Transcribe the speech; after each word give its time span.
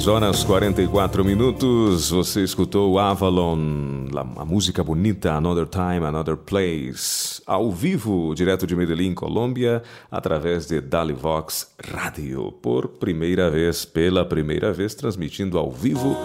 6 0.00 0.08
horas 0.08 0.42
44 0.44 1.22
minutos, 1.22 2.08
você 2.08 2.42
escutou 2.42 2.98
Avalon, 2.98 4.06
a 4.34 4.44
música 4.46 4.82
bonita 4.82 5.34
Another 5.34 5.66
Time, 5.66 6.06
Another 6.06 6.38
Place, 6.38 7.42
ao 7.44 7.70
vivo, 7.70 8.34
direto 8.34 8.66
de 8.66 8.74
Medellín, 8.74 9.12
Colômbia, 9.12 9.82
através 10.10 10.66
de 10.66 10.80
Dalivox 10.80 11.72
Radio, 11.92 12.50
por 12.62 12.88
primeira 12.88 13.50
vez, 13.50 13.84
pela 13.84 14.24
primeira 14.24 14.72
vez, 14.72 14.94
transmitindo 14.94 15.58
ao 15.58 15.70
vivo, 15.70 16.16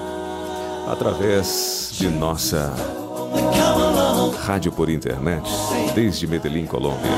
através 0.87 1.89
de 1.99 2.07
nossa 2.07 2.73
rádio 4.45 4.71
por 4.71 4.89
internet, 4.89 5.43
desde 5.93 6.25
Medellín, 6.27 6.65
Colômbia. 6.65 7.11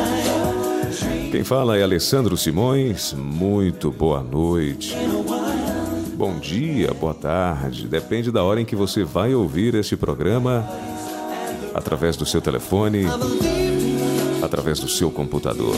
Quem 1.31 1.43
fala 1.43 1.77
é 1.77 1.83
Alessandro 1.83 2.35
Simões, 2.35 3.13
muito 3.13 3.91
boa 3.91 4.23
noite. 4.23 4.95
Bom 6.17 6.39
dia, 6.39 6.95
boa 6.95 7.13
tarde, 7.13 7.87
depende 7.87 8.31
da 8.31 8.43
hora 8.43 8.59
em 8.59 8.65
que 8.65 8.75
você 8.75 9.03
vai 9.03 9.35
ouvir 9.35 9.75
este 9.75 9.95
programa, 9.95 10.67
através 11.75 12.17
do 12.17 12.25
seu 12.25 12.41
telefone, 12.41 13.05
através 14.41 14.79
do 14.79 14.89
seu 14.89 15.11
computador. 15.11 15.75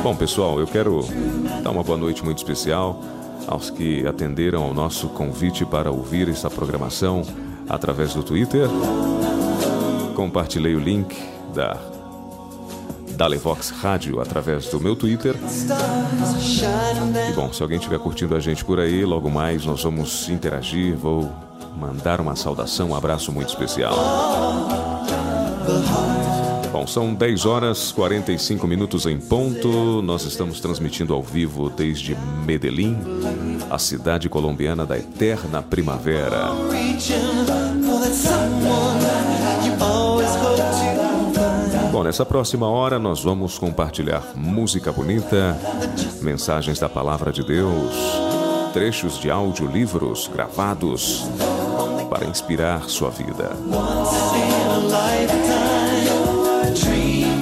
Bom, 0.00 0.14
pessoal, 0.14 0.60
eu 0.60 0.66
quero 0.68 1.00
dar 1.64 1.72
uma 1.72 1.82
boa 1.82 1.98
noite 1.98 2.24
muito 2.24 2.38
especial 2.38 3.02
aos 3.48 3.68
que 3.68 4.06
atenderam 4.06 4.62
ao 4.62 4.72
nosso 4.72 5.08
convite 5.08 5.66
para 5.66 5.90
ouvir 5.90 6.28
esta 6.28 6.48
programação 6.48 7.22
através 7.68 8.14
do 8.14 8.22
Twitter. 8.22 8.68
Compartilhei 10.14 10.76
o 10.76 10.78
link 10.78 11.16
da 11.52 11.95
Dalevox 13.16 13.70
Rádio 13.70 14.20
através 14.20 14.66
do 14.66 14.78
meu 14.78 14.94
Twitter. 14.94 15.34
E 17.30 17.32
bom, 17.32 17.52
se 17.52 17.62
alguém 17.62 17.78
estiver 17.78 17.98
curtindo 17.98 18.36
a 18.36 18.40
gente 18.40 18.64
por 18.64 18.78
aí, 18.78 19.04
logo 19.04 19.30
mais 19.30 19.64
nós 19.64 19.82
vamos 19.82 20.28
interagir, 20.28 20.94
vou 20.94 21.32
mandar 21.76 22.20
uma 22.20 22.36
saudação, 22.36 22.90
um 22.90 22.94
abraço 22.94 23.32
muito 23.32 23.48
especial. 23.48 23.94
Bom, 26.70 26.86
são 26.86 27.14
10 27.14 27.46
horas 27.46 27.90
45 27.92 28.66
minutos 28.66 29.06
em 29.06 29.18
ponto. 29.18 30.02
Nós 30.02 30.24
estamos 30.24 30.60
transmitindo 30.60 31.14
ao 31.14 31.22
vivo 31.22 31.70
desde 31.70 32.14
Medellín, 32.44 32.98
a 33.70 33.78
cidade 33.78 34.28
colombiana 34.28 34.84
da 34.84 34.98
eterna 34.98 35.62
primavera. 35.62 36.50
Bom, 41.96 42.02
nessa 42.04 42.26
próxima 42.26 42.68
hora 42.68 42.98
nós 42.98 43.24
vamos 43.24 43.58
compartilhar 43.58 44.22
música 44.36 44.92
bonita, 44.92 45.58
mensagens 46.20 46.78
da 46.78 46.90
palavra 46.90 47.32
de 47.32 47.42
Deus, 47.42 47.94
trechos 48.74 49.18
de 49.18 49.30
audiolivros 49.30 50.28
gravados 50.28 51.24
para 52.10 52.26
inspirar 52.26 52.82
sua 52.90 53.08
vida. 53.08 53.50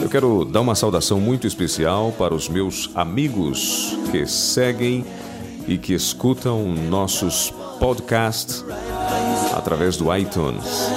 Eu 0.00 0.08
quero 0.08 0.44
dar 0.44 0.60
uma 0.60 0.76
saudação 0.76 1.18
muito 1.18 1.48
especial 1.48 2.12
para 2.16 2.32
os 2.32 2.48
meus 2.48 2.88
amigos 2.94 3.98
que 4.12 4.24
seguem 4.24 5.04
e 5.66 5.76
que 5.76 5.94
escutam 5.94 6.62
nossos 6.68 7.52
podcasts 7.80 8.64
através 9.52 9.96
do 9.96 10.16
iTunes. 10.16 10.88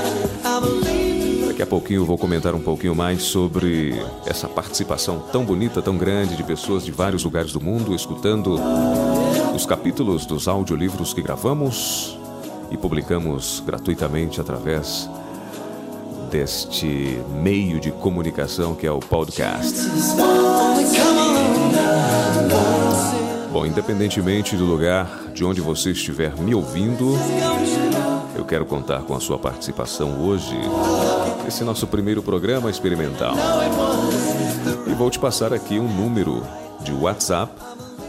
Daqui 1.57 1.63
a 1.63 1.71
pouquinho 1.71 2.05
vou 2.05 2.19
comentar 2.19 2.53
um 2.53 2.59
pouquinho 2.59 2.93
mais 2.93 3.23
sobre 3.23 3.95
essa 4.27 4.47
participação 4.47 5.23
tão 5.31 5.43
bonita, 5.43 5.81
tão 5.81 5.97
grande 5.97 6.35
de 6.35 6.43
pessoas 6.43 6.85
de 6.85 6.91
vários 6.91 7.23
lugares 7.23 7.51
do 7.51 7.59
mundo 7.59 7.95
escutando 7.95 8.59
os 9.55 9.65
capítulos 9.65 10.27
dos 10.27 10.47
audiolivros 10.47 11.15
que 11.15 11.21
gravamos 11.23 12.15
e 12.69 12.77
publicamos 12.77 13.63
gratuitamente 13.65 14.39
através 14.39 15.09
deste 16.29 17.19
meio 17.41 17.79
de 17.79 17.91
comunicação 17.91 18.75
que 18.75 18.85
é 18.85 18.91
o 18.91 18.99
podcast. 18.99 19.89
Bom, 23.51 23.65
independentemente 23.65 24.55
do 24.55 24.65
lugar 24.65 25.23
de 25.33 25.43
onde 25.43 25.59
você 25.59 25.89
estiver 25.89 26.35
me 26.37 26.53
ouvindo, 26.53 27.17
eu 28.35 28.45
quero 28.45 28.63
contar 28.67 29.01
com 29.01 29.15
a 29.15 29.19
sua 29.19 29.39
participação 29.39 30.23
hoje 30.23 30.55
nesse 31.47 31.63
nosso 31.63 31.87
primeiro 31.87 32.21
programa 32.21 32.69
experimental. 32.69 33.33
E 34.85 34.93
vou 34.93 35.09
te 35.09 35.17
passar 35.17 35.53
aqui 35.53 35.79
um 35.79 35.87
número 35.87 36.45
de 36.81 36.91
WhatsApp 36.91 37.53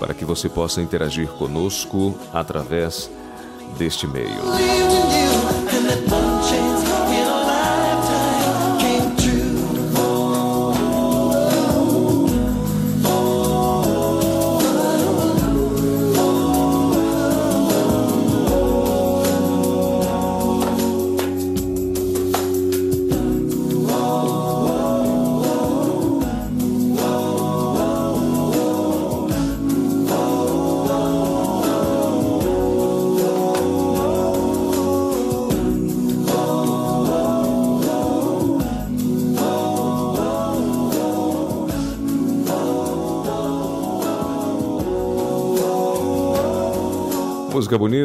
para 0.00 0.12
que 0.12 0.24
você 0.24 0.48
possa 0.48 0.82
interagir 0.82 1.28
conosco 1.28 2.18
através 2.32 3.08
deste 3.78 4.08
meio. 4.08 4.42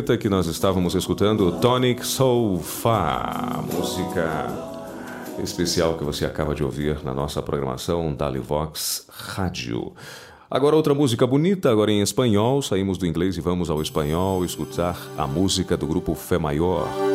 Que 0.04 0.28
nós 0.28 0.48
estávamos 0.48 0.96
escutando, 0.96 1.50
Tonic 1.62 2.06
Sofa, 2.06 3.64
música 3.74 4.48
especial 5.42 5.98
que 5.98 6.04
você 6.04 6.26
acaba 6.26 6.54
de 6.54 6.62
ouvir 6.62 7.02
na 7.06 7.14
nossa 7.14 7.42
programação 7.42 8.14
Dalivox 8.14 9.08
Rádio. 9.10 9.94
Agora 10.52 10.76
outra 10.76 10.94
música 10.94 11.26
bonita, 11.26 11.72
agora 11.72 11.90
em 11.90 12.02
espanhol, 12.02 12.62
saímos 12.62 12.98
do 12.98 13.08
inglês 13.08 13.38
e 13.38 13.42
vamos 13.42 13.70
ao 13.70 13.82
espanhol 13.82 14.44
escutar 14.44 15.00
a 15.18 15.26
música 15.26 15.78
do 15.78 15.88
grupo 15.88 16.14
Fé 16.16 16.38
Maior. 16.38 17.13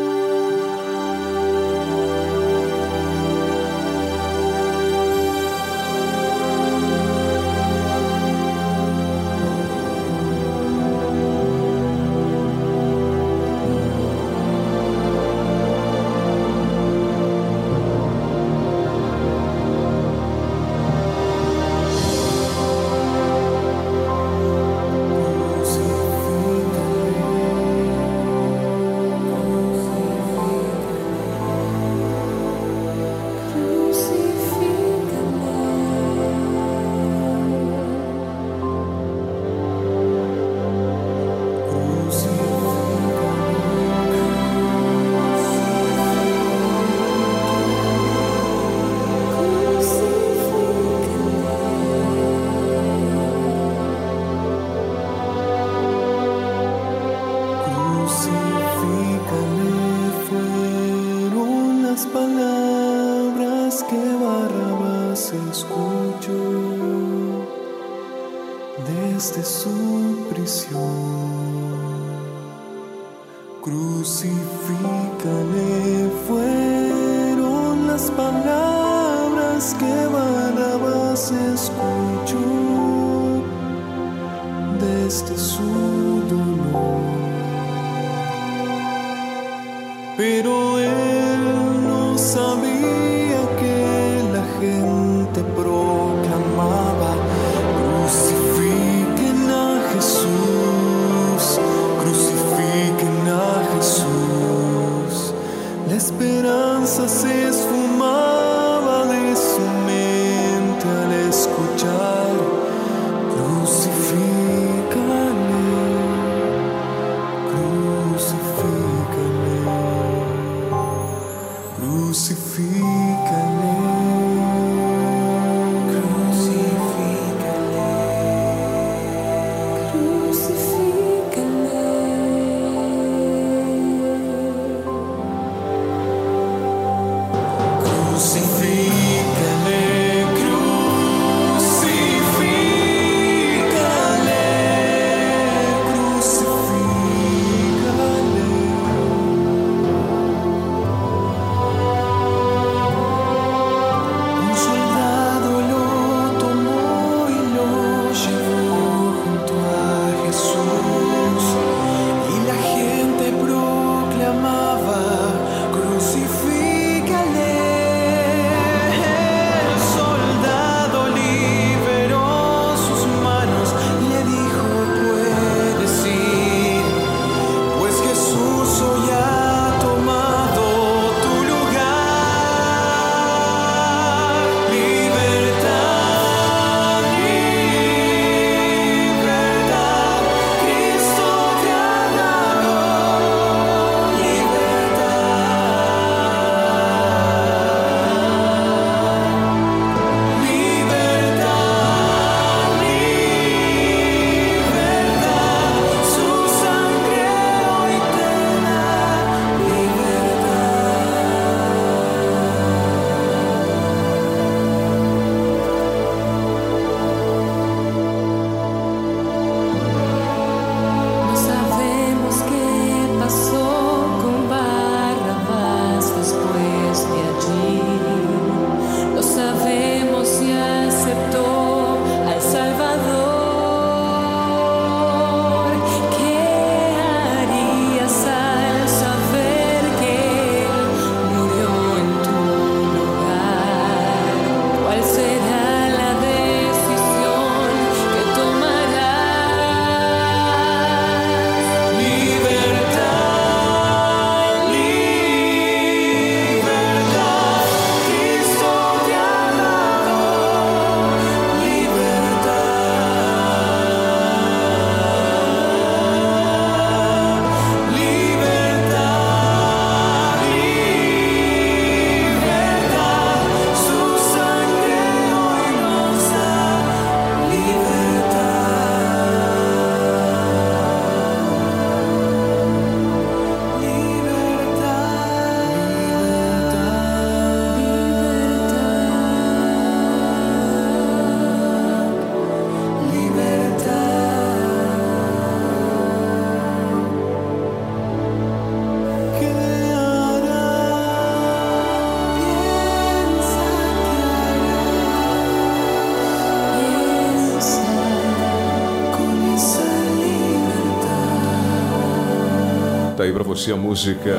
Você 313.59 313.73
a 313.73 313.77
música 313.77 314.37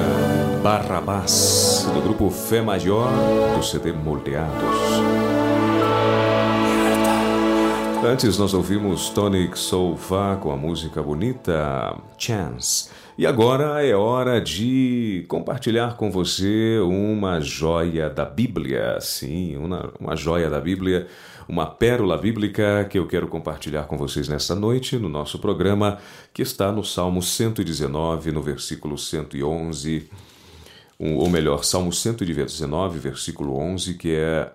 Barrabás, 0.64 1.86
do 1.94 2.02
grupo 2.02 2.30
Fé 2.30 2.62
Maior, 2.62 3.12
do 3.54 3.62
CD 3.62 3.92
Moldeados. 3.92 4.80
Antes 8.02 8.38
nós 8.38 8.54
ouvimos 8.54 9.10
Tonic 9.10 9.60
Soulfá 9.60 10.38
com 10.38 10.54
a 10.54 10.56
música 10.56 11.04
bonita 11.04 11.98
Chance. 12.18 12.92
E 13.18 13.28
agora 13.28 13.86
é 13.86 13.94
hora 13.94 14.40
de 14.40 15.26
compartilhar 15.28 15.98
com 15.98 16.10
você 16.10 16.80
uma 16.80 17.42
joia 17.42 18.10
da 18.10 18.24
Bíblia. 18.24 19.02
Sim, 19.02 19.58
uma, 19.58 19.92
uma 20.00 20.16
joia 20.16 20.50
da 20.50 20.62
Bíblia, 20.62 21.08
uma 21.50 21.66
pérola 21.66 22.16
bíblica 22.16 22.86
que 22.88 23.00
eu 23.00 23.08
quero 23.08 23.28
compartilhar 23.28 23.86
com 23.86 23.98
vocês 23.98 24.28
nessa 24.28 24.54
noite 24.54 25.00
no 25.00 25.10
nosso 25.10 25.40
programa, 25.40 25.98
que 26.32 26.44
está 26.44 26.72
no 26.72 26.84
Salmo 26.84 27.24
119, 27.24 28.32
no 28.32 28.40
versículo 28.40 28.96
111. 29.00 30.08
Um, 31.00 31.16
ou 31.16 31.28
melhor, 31.28 31.64
Salmo 31.64 31.92
119, 31.92 33.00
versículo 33.00 33.58
11, 33.58 33.96
que 33.96 34.14
é 34.14 34.54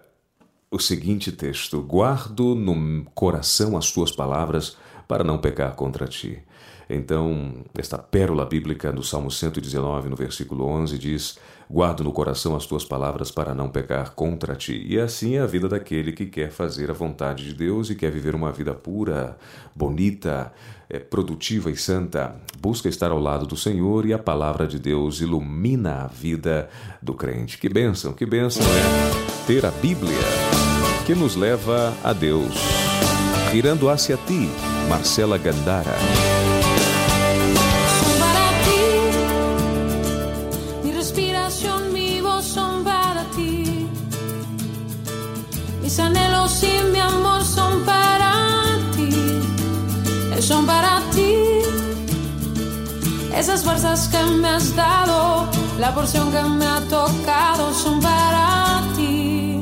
o 0.70 0.78
seguinte 0.78 1.32
texto: 1.32 1.82
Guardo 1.82 2.54
no 2.54 3.04
coração 3.12 3.76
as 3.76 3.90
tuas 3.90 4.12
palavras 4.12 4.76
para 5.08 5.24
não 5.24 5.36
pecar 5.36 5.74
contra 5.74 6.06
ti. 6.06 6.40
Então, 6.88 7.64
esta 7.76 7.98
pérola 7.98 8.46
bíblica 8.46 8.92
do 8.92 9.02
Salmo 9.02 9.32
119, 9.32 10.08
no 10.08 10.14
versículo 10.14 10.64
11, 10.66 10.96
diz: 10.96 11.38
Guardo 11.70 12.04
no 12.04 12.12
coração 12.12 12.54
as 12.54 12.66
tuas 12.66 12.84
palavras 12.84 13.30
para 13.30 13.54
não 13.54 13.68
pecar 13.68 14.12
contra 14.12 14.54
ti. 14.54 14.84
E 14.86 14.98
assim 14.98 15.36
é 15.36 15.40
a 15.40 15.46
vida 15.46 15.68
daquele 15.68 16.12
que 16.12 16.26
quer 16.26 16.50
fazer 16.50 16.90
a 16.90 16.94
vontade 16.94 17.44
de 17.44 17.54
Deus 17.54 17.90
e 17.90 17.94
quer 17.94 18.10
viver 18.10 18.34
uma 18.34 18.52
vida 18.52 18.74
pura, 18.74 19.36
bonita, 19.74 20.52
é, 20.88 20.98
produtiva 20.98 21.70
e 21.70 21.76
santa. 21.76 22.36
Busca 22.60 22.88
estar 22.88 23.10
ao 23.10 23.18
lado 23.18 23.46
do 23.46 23.56
Senhor 23.56 24.06
e 24.06 24.12
a 24.12 24.18
palavra 24.18 24.66
de 24.66 24.78
Deus 24.78 25.20
ilumina 25.20 26.04
a 26.04 26.06
vida 26.06 26.68
do 27.02 27.14
crente. 27.14 27.58
Que 27.58 27.68
bênção, 27.68 28.12
que 28.12 28.26
bênção 28.26 28.62
é 28.62 29.46
ter 29.46 29.64
a 29.64 29.70
Bíblia 29.70 30.18
que 31.06 31.14
nos 31.14 31.36
leva 31.36 31.94
a 32.02 32.12
Deus. 32.12 32.54
Girando 33.52 33.88
hacia 33.88 34.16
ti, 34.16 34.48
Marcela 34.88 35.38
Gandara. 35.38 35.94
Son 50.46 50.66
para 50.66 51.00
ti. 51.14 51.36
Esas 53.34 53.64
fuerzas 53.64 54.08
que 54.08 54.22
me 54.42 54.48
has 54.50 54.76
dado, 54.76 55.48
la 55.78 55.94
porción 55.94 56.30
que 56.30 56.42
me 56.42 56.66
ha 56.66 56.80
tocado, 56.80 57.72
son 57.72 57.98
para 57.98 58.82
ti. 58.94 59.58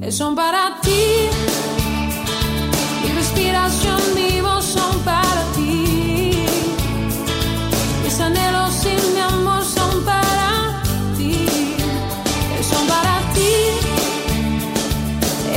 Eh, 0.00 0.12
Son 0.12 0.36
para 0.36 0.80
ti. 0.82 1.28
Mi 3.02 3.12
respiración, 3.12 4.00
mi 4.14 4.40
voz 4.40 4.64
son 4.64 5.00
para 5.00 5.42
ti. 5.56 6.46
Mis 8.04 8.20
anhelos 8.20 8.86
y 8.86 9.14
mi 9.14 9.20
amor 9.20 9.64
son 9.64 10.04
para 10.04 10.80
ti. 11.16 11.44
Son 12.70 12.86
para 12.86 13.14
ti. 13.34 13.52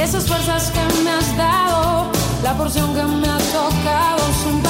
Esas 0.01 0.25
fuerzas 0.25 0.71
que 0.71 1.03
me 1.03 1.11
has 1.11 1.37
dado, 1.37 2.07
la 2.41 2.57
porción 2.57 2.95
que 2.95 3.03
me 3.03 3.27
ha 3.27 3.36
acabó 3.87 4.33
su 4.33 4.66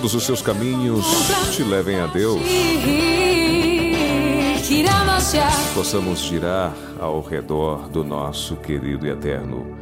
todos 0.00 0.14
os 0.14 0.24
seus 0.24 0.40
caminhos 0.40 1.04
te 1.54 1.62
levem 1.62 2.00
a 2.00 2.06
Deus. 2.06 2.40
Possamos 5.74 6.20
girar 6.20 6.74
ao 6.98 7.20
redor 7.20 7.86
do 7.90 8.02
nosso 8.02 8.56
querido 8.56 9.06
e 9.06 9.10
eterno 9.10 9.76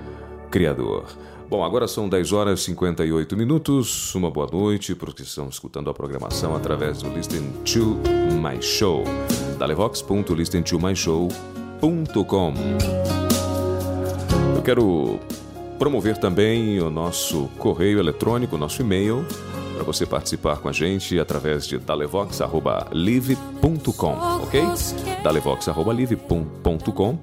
Criador. 0.50 1.04
Bom, 1.48 1.64
agora 1.64 1.87
são 1.87 2.09
10 2.09 2.33
horas 2.33 2.59
e 2.61 2.64
58 2.64 3.37
minutos. 3.37 4.12
Uma 4.16 4.28
boa 4.28 4.48
noite 4.50 4.96
para 4.96 5.11
os 5.11 5.14
que 5.14 5.22
estão 5.22 5.48
escutando 5.48 5.88
a 5.88 5.94
programação 5.94 6.57
através 6.57 7.00
do 7.00 7.11
Listen 7.11 7.52
to 7.64 8.00
My 8.42 8.61
Show. 8.61 9.04
dalevox.listentomyshow.com 9.57 12.54
Eu 14.57 14.62
quero 14.62 15.20
promover 15.78 16.18
também 16.18 16.81
o 16.81 16.90
nosso 16.90 17.48
correio 17.57 18.00
eletrônico, 18.00 18.59
nosso 18.59 18.83
e-mail, 18.83 19.24
para 19.78 19.86
você 19.86 20.04
participar 20.04 20.56
com 20.56 20.68
a 20.68 20.72
gente 20.72 21.16
através 21.20 21.64
de 21.64 21.78
dalevox.live.com, 21.78 24.42
ok? 24.42 24.64
dalevox.live.com 25.22 27.18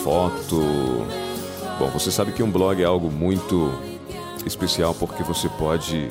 foto. 0.04 0.62
Bom, 1.80 1.90
você 1.94 2.12
sabe 2.12 2.32
que 2.32 2.42
um 2.42 2.50
blog 2.50 2.82
é 2.82 2.86
algo 2.86 3.12
muito 3.12 3.72
especial 4.46 4.94
porque 4.94 5.24
você 5.24 5.50
pode 5.50 6.10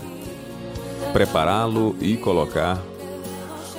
prepará-lo 1.12 1.96
e 2.00 2.16
colocar 2.16 2.82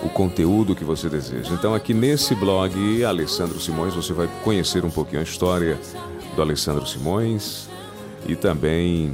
o 0.03 0.09
conteúdo 0.09 0.75
que 0.75 0.83
você 0.83 1.09
deseja. 1.09 1.53
Então, 1.53 1.73
aqui 1.73 1.93
nesse 1.93 2.35
blog, 2.35 3.03
Alessandro 3.03 3.59
Simões, 3.59 3.93
você 3.93 4.13
vai 4.13 4.29
conhecer 4.43 4.85
um 4.85 4.89
pouquinho 4.89 5.19
a 5.19 5.23
história 5.23 5.79
do 6.35 6.41
Alessandro 6.41 6.85
Simões 6.85 7.67
e 8.27 8.35
também 8.35 9.13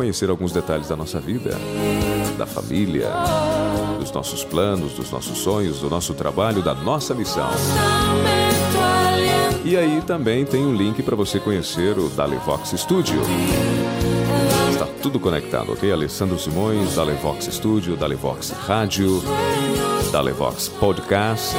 conhecer 0.00 0.30
alguns 0.30 0.50
detalhes 0.50 0.88
da 0.88 0.96
nossa 0.96 1.20
vida, 1.20 1.50
da 2.38 2.46
família, 2.46 3.10
dos 3.98 4.10
nossos 4.10 4.42
planos, 4.42 4.94
dos 4.94 5.10
nossos 5.10 5.36
sonhos, 5.36 5.80
do 5.80 5.90
nosso 5.90 6.14
trabalho, 6.14 6.62
da 6.62 6.74
nossa 6.74 7.14
missão. 7.14 7.50
E 9.62 9.76
aí 9.76 10.00
também 10.06 10.46
tem 10.46 10.64
um 10.64 10.74
link 10.74 11.02
para 11.02 11.14
você 11.14 11.38
conhecer 11.38 11.98
o 11.98 12.08
Dalevox 12.08 12.70
Studio. 12.80 13.20
Está 14.70 14.86
tudo 15.02 15.20
conectado, 15.20 15.72
ok? 15.72 15.92
Alessandro 15.92 16.38
Simões, 16.38 16.94
Dalevox 16.94 17.44
Studio, 17.52 17.94
Dalevox 17.94 18.52
Rádio, 18.52 19.22
Dalevox 20.10 20.66
Podcast. 20.68 21.54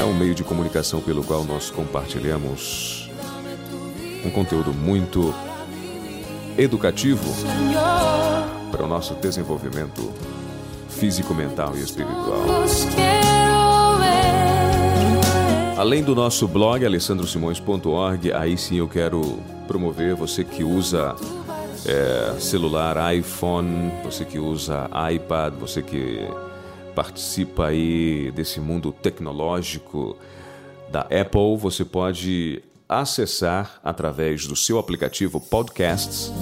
É 0.00 0.04
um 0.04 0.14
meio 0.14 0.34
de 0.34 0.42
comunicação 0.42 1.02
pelo 1.02 1.22
qual 1.22 1.44
nós 1.44 1.68
compartilhamos 1.68 3.10
um 4.24 4.30
conteúdo 4.30 4.72
muito 4.72 5.34
educativo 6.58 7.24
para 8.70 8.84
o 8.84 8.88
nosso 8.88 9.14
desenvolvimento 9.14 10.12
físico, 10.88 11.34
mental 11.34 11.76
e 11.76 11.80
espiritual. 11.80 12.44
Além 15.76 16.02
do 16.02 16.14
nosso 16.14 16.46
blog 16.46 16.84
alessandrosimões.org, 16.84 18.32
aí 18.32 18.56
sim 18.56 18.76
eu 18.76 18.86
quero 18.86 19.38
promover 19.66 20.14
você 20.14 20.44
que 20.44 20.62
usa 20.62 21.16
é, 21.86 22.38
celular, 22.38 23.14
iPhone, 23.14 23.90
você 24.04 24.24
que 24.24 24.38
usa 24.38 24.88
iPad, 25.12 25.54
você 25.54 25.82
que 25.82 26.20
participa 26.94 27.66
aí 27.66 28.30
desse 28.32 28.60
mundo 28.60 28.92
tecnológico 28.92 30.16
da 30.90 31.00
Apple, 31.00 31.56
você 31.56 31.84
pode 31.84 32.62
acessar 33.00 33.80
através 33.82 34.46
do 34.46 34.56
seu 34.56 34.78
aplicativo 34.78 35.40
Podcasts. 35.40 36.32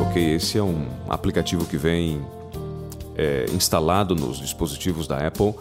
Ok, 0.00 0.34
esse 0.34 0.58
é 0.58 0.62
um 0.62 0.86
aplicativo 1.08 1.64
que 1.66 1.76
vem 1.76 2.24
é, 3.16 3.46
instalado 3.52 4.14
nos 4.14 4.38
dispositivos 4.38 5.06
da 5.06 5.26
Apple 5.26 5.54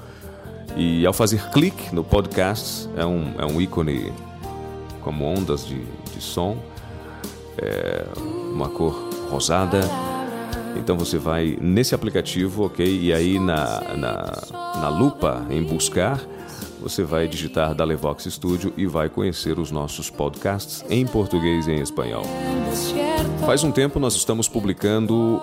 e 0.76 1.06
ao 1.06 1.14
fazer 1.14 1.50
clique 1.50 1.94
no 1.94 2.04
podcast, 2.04 2.90
é 2.96 3.06
um, 3.06 3.34
é 3.38 3.46
um 3.46 3.60
ícone 3.60 4.12
como 5.02 5.26
ondas 5.26 5.66
de, 5.66 5.84
de 6.14 6.22
som, 6.22 6.58
é 7.58 8.06
uma 8.54 8.70
cor 8.70 8.94
rosada. 9.30 9.82
Então 10.78 10.98
você 10.98 11.18
vai 11.18 11.58
nesse 11.60 11.94
aplicativo, 11.94 12.66
ok? 12.66 12.86
E 12.86 13.12
aí 13.12 13.38
na, 13.38 13.82
na, 13.98 14.80
na 14.80 14.90
lupa 14.90 15.46
em 15.50 15.62
buscar, 15.62 16.20
você 16.82 17.04
vai 17.04 17.28
digitar 17.28 17.76
Dalevox 17.76 18.26
Studio 18.26 18.74
e 18.76 18.88
vai 18.88 19.08
conhecer 19.08 19.60
os 19.60 19.70
nossos 19.70 20.10
podcasts 20.10 20.84
em 20.90 21.06
português 21.06 21.68
e 21.68 21.72
em 21.72 21.80
espanhol. 21.80 22.24
Faz 23.46 23.64
um 23.64 23.72
tempo 23.72 24.00
nós 24.00 24.16
estamos 24.16 24.50
publicando 24.50 25.42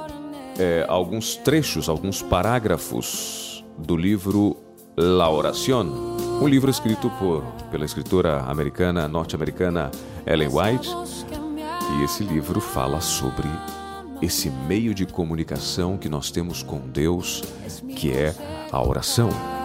é, 0.59 0.85
alguns 0.89 1.37
trechos, 1.37 1.89
alguns 1.89 2.21
parágrafos 2.21 3.65
do 3.79 3.97
livro 3.97 4.57
La 4.97 5.31
Oración, 5.31 5.87
um 6.43 6.49
livro 6.49 6.71
escrito 6.71 7.09
por, 7.19 7.45
pela 7.71 7.85
escritora 7.85 8.41
americana, 8.41 9.07
norte-americana 9.07 9.93
Ellen 10.27 10.49
White. 10.49 10.89
E 11.99 12.05
esse 12.05 12.25
livro 12.25 12.61
fala 12.61 13.01
sobre 13.01 13.49
esse 14.21 14.51
meio 14.51 14.93
de 14.93 15.07
comunicação 15.07 15.97
que 15.97 16.09
nós 16.09 16.31
temos 16.31 16.63
com 16.63 16.81
Deus, 16.81 17.43
que 17.97 18.11
é 18.11 18.35
a 18.73 18.83
oração. 18.83 19.58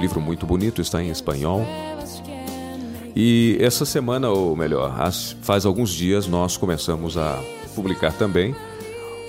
Um 0.00 0.02
livro 0.02 0.18
muito 0.18 0.46
bonito, 0.46 0.80
está 0.80 1.02
em 1.02 1.10
espanhol. 1.10 1.62
E 3.14 3.58
essa 3.60 3.84
semana, 3.84 4.30
ou 4.30 4.56
melhor, 4.56 4.96
faz 5.42 5.66
alguns 5.66 5.90
dias, 5.90 6.26
nós 6.26 6.56
começamos 6.56 7.18
a 7.18 7.38
publicar 7.74 8.10
também 8.14 8.56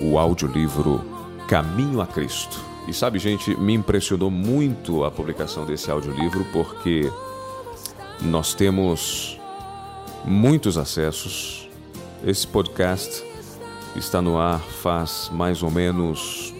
o 0.00 0.18
audiolivro 0.18 1.04
Caminho 1.46 2.00
a 2.00 2.06
Cristo. 2.06 2.58
E 2.88 2.94
sabe, 2.94 3.18
gente, 3.18 3.54
me 3.60 3.74
impressionou 3.74 4.30
muito 4.30 5.04
a 5.04 5.10
publicação 5.10 5.66
desse 5.66 5.90
audiolivro 5.90 6.42
porque 6.54 7.12
nós 8.22 8.54
temos 8.54 9.38
muitos 10.24 10.78
acessos. 10.78 11.68
Esse 12.24 12.46
podcast 12.46 13.22
está 13.94 14.22
no 14.22 14.38
ar 14.38 14.58
faz 14.58 15.30
mais 15.34 15.62
ou 15.62 15.70
menos 15.70 16.54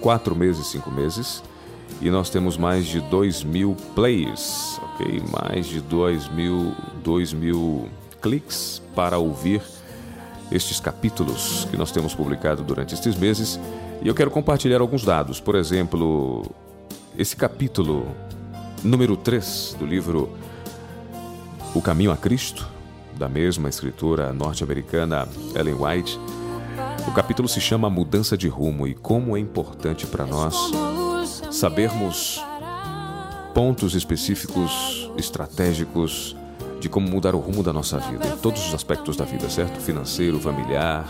quatro 0.00 0.36
meses, 0.36 0.68
cinco 0.68 0.92
meses. 0.92 1.42
E 2.00 2.10
nós 2.10 2.30
temos 2.30 2.56
mais 2.56 2.86
de 2.86 3.00
2 3.00 3.42
mil 3.42 3.76
plays, 3.94 4.80
ok? 4.82 5.22
Mais 5.42 5.66
de 5.66 5.80
2 5.80 6.28
mil, 6.28 6.72
2 7.02 7.32
mil 7.32 7.88
cliques 8.22 8.80
para 8.94 9.18
ouvir 9.18 9.60
estes 10.50 10.80
capítulos 10.80 11.66
que 11.70 11.76
nós 11.76 11.90
temos 11.90 12.14
publicado 12.14 12.62
durante 12.62 12.94
estes 12.94 13.16
meses. 13.16 13.58
E 14.00 14.06
eu 14.06 14.14
quero 14.14 14.30
compartilhar 14.30 14.80
alguns 14.80 15.04
dados. 15.04 15.40
Por 15.40 15.56
exemplo, 15.56 16.46
esse 17.16 17.34
capítulo 17.34 18.06
número 18.82 19.16
3 19.16 19.76
do 19.78 19.84
livro 19.84 20.30
O 21.74 21.82
Caminho 21.82 22.12
a 22.12 22.16
Cristo, 22.16 22.66
da 23.16 23.28
mesma 23.28 23.68
escritora 23.68 24.32
norte-americana 24.32 25.26
Ellen 25.54 25.74
White. 25.74 26.18
O 27.08 27.10
capítulo 27.10 27.48
se 27.48 27.60
chama 27.60 27.90
Mudança 27.90 28.36
de 28.36 28.46
Rumo 28.46 28.86
e 28.86 28.94
como 28.94 29.36
é 29.36 29.40
importante 29.40 30.06
para 30.06 30.24
nós 30.24 30.54
sabermos 31.58 32.40
pontos 33.52 33.96
específicos, 33.96 35.10
estratégicos 35.16 36.36
de 36.78 36.88
como 36.88 37.10
mudar 37.10 37.34
o 37.34 37.38
rumo 37.38 37.64
da 37.64 37.72
nossa 37.72 37.98
vida, 37.98 38.28
em 38.28 38.36
todos 38.36 38.68
os 38.68 38.74
aspectos 38.74 39.16
da 39.16 39.24
vida, 39.24 39.50
certo? 39.50 39.80
Financeiro, 39.80 40.38
familiar, 40.38 41.04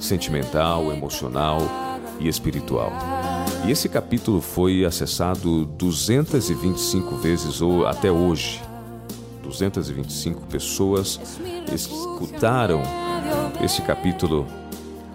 sentimental, 0.00 0.92
emocional 0.92 1.60
e 2.18 2.26
espiritual. 2.26 2.92
E 3.64 3.70
esse 3.70 3.88
capítulo 3.88 4.40
foi 4.40 4.84
acessado 4.84 5.64
225 5.66 7.14
vezes 7.18 7.60
ou 7.60 7.86
até 7.86 8.10
hoje. 8.10 8.60
225 9.44 10.46
pessoas 10.46 11.20
escutaram 11.72 12.82
esse 13.62 13.80
capítulo 13.82 14.48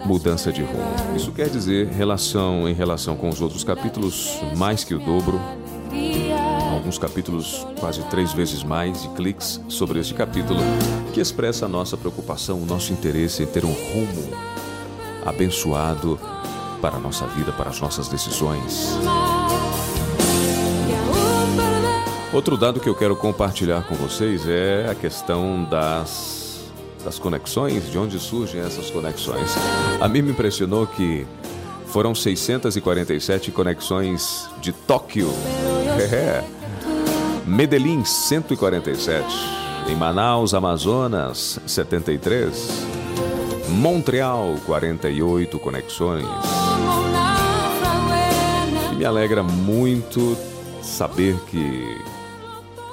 Mudança 0.08 0.54
de 0.54 0.64
rumo. 0.64 1.16
Isso 1.18 1.34
quer 1.34 1.50
dizer 1.50 1.90
relação 1.90 2.68
em 2.68 2.74
relação 2.74 3.18
com 3.18 3.28
os 3.28 3.42
outros 3.42 3.66
capítulos 3.66 4.40
mais 4.56 4.86
que 4.86 4.96
o 4.96 5.00
dobro. 5.00 5.38
Alguns 6.72 6.98
capítulos 6.98 7.68
quase 7.78 8.02
três 8.06 8.32
vezes 8.32 8.64
mais 8.64 9.02
de 9.02 9.10
cliques 9.10 9.60
sobre 9.68 10.00
este 10.00 10.14
capítulo, 10.14 10.62
que 11.14 11.20
expressa 11.20 11.66
a 11.66 11.68
nossa 11.68 11.98
preocupação, 11.98 12.62
o 12.62 12.66
nosso 12.66 12.94
interesse 12.94 13.44
em 13.44 13.46
ter 13.48 13.66
um 13.66 13.74
rumo 13.74 14.30
abençoado 15.26 16.18
para 16.82 16.96
a 16.96 17.00
nossa 17.00 17.28
vida, 17.28 17.52
para 17.52 17.70
as 17.70 17.82
nossas 17.82 18.08
decisões. 18.08 18.98
Outro 22.32 22.56
dado 22.56 22.80
que 22.80 22.88
eu 22.88 22.96
quero 22.96 23.16
compartilhar 23.18 23.84
com 23.84 23.96
vocês 23.96 24.48
é 24.48 24.88
a 24.90 24.96
questão 24.96 25.66
das, 25.66 26.47
das 27.04 27.20
conexões, 27.20 27.90
de 27.92 27.98
onde 27.98 28.20
surgem 28.20 28.62
essas 28.62 28.90
conexões. 28.90 29.56
A 30.00 30.08
mim 30.08 30.22
me 30.22 30.32
impressionou 30.32 30.86
que 30.88 31.26
foram 31.88 32.14
647 32.14 33.52
conexões 33.52 34.50
de 34.62 34.72
Tóquio. 34.72 35.30
É. 36.12 36.44
Medellín, 37.46 38.04
147. 38.04 39.26
Em 39.88 39.96
Manaus, 39.96 40.54
Amazonas, 40.54 41.60
73. 41.66 42.70
Montreal, 43.70 44.56
48 44.66 45.58
conexões. 45.60 46.26
E 48.92 48.96
me 48.96 49.06
alegra 49.06 49.42
muito 49.44 50.38
saber 50.82 51.36
que 51.50 52.02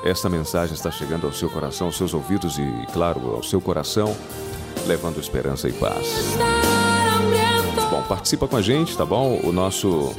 esta 0.04 0.28
mensagem 0.28 0.74
está 0.74 0.90
chegando 0.90 1.26
ao 1.26 1.32
seu 1.32 1.48
coração, 1.48 1.86
aos 1.86 1.96
seus 1.96 2.12
ouvidos 2.12 2.58
e, 2.58 2.86
claro, 2.92 3.36
ao 3.36 3.42
seu 3.42 3.58
coração, 3.58 4.14
levando 4.86 5.18
esperança 5.18 5.66
e 5.66 5.72
paz. 5.72 6.36
Bom, 7.90 8.02
participa 8.02 8.46
com 8.46 8.56
a 8.56 8.62
gente, 8.62 8.94
tá 8.94 9.06
bom? 9.06 9.40
O 9.42 9.50
nosso 9.50 10.14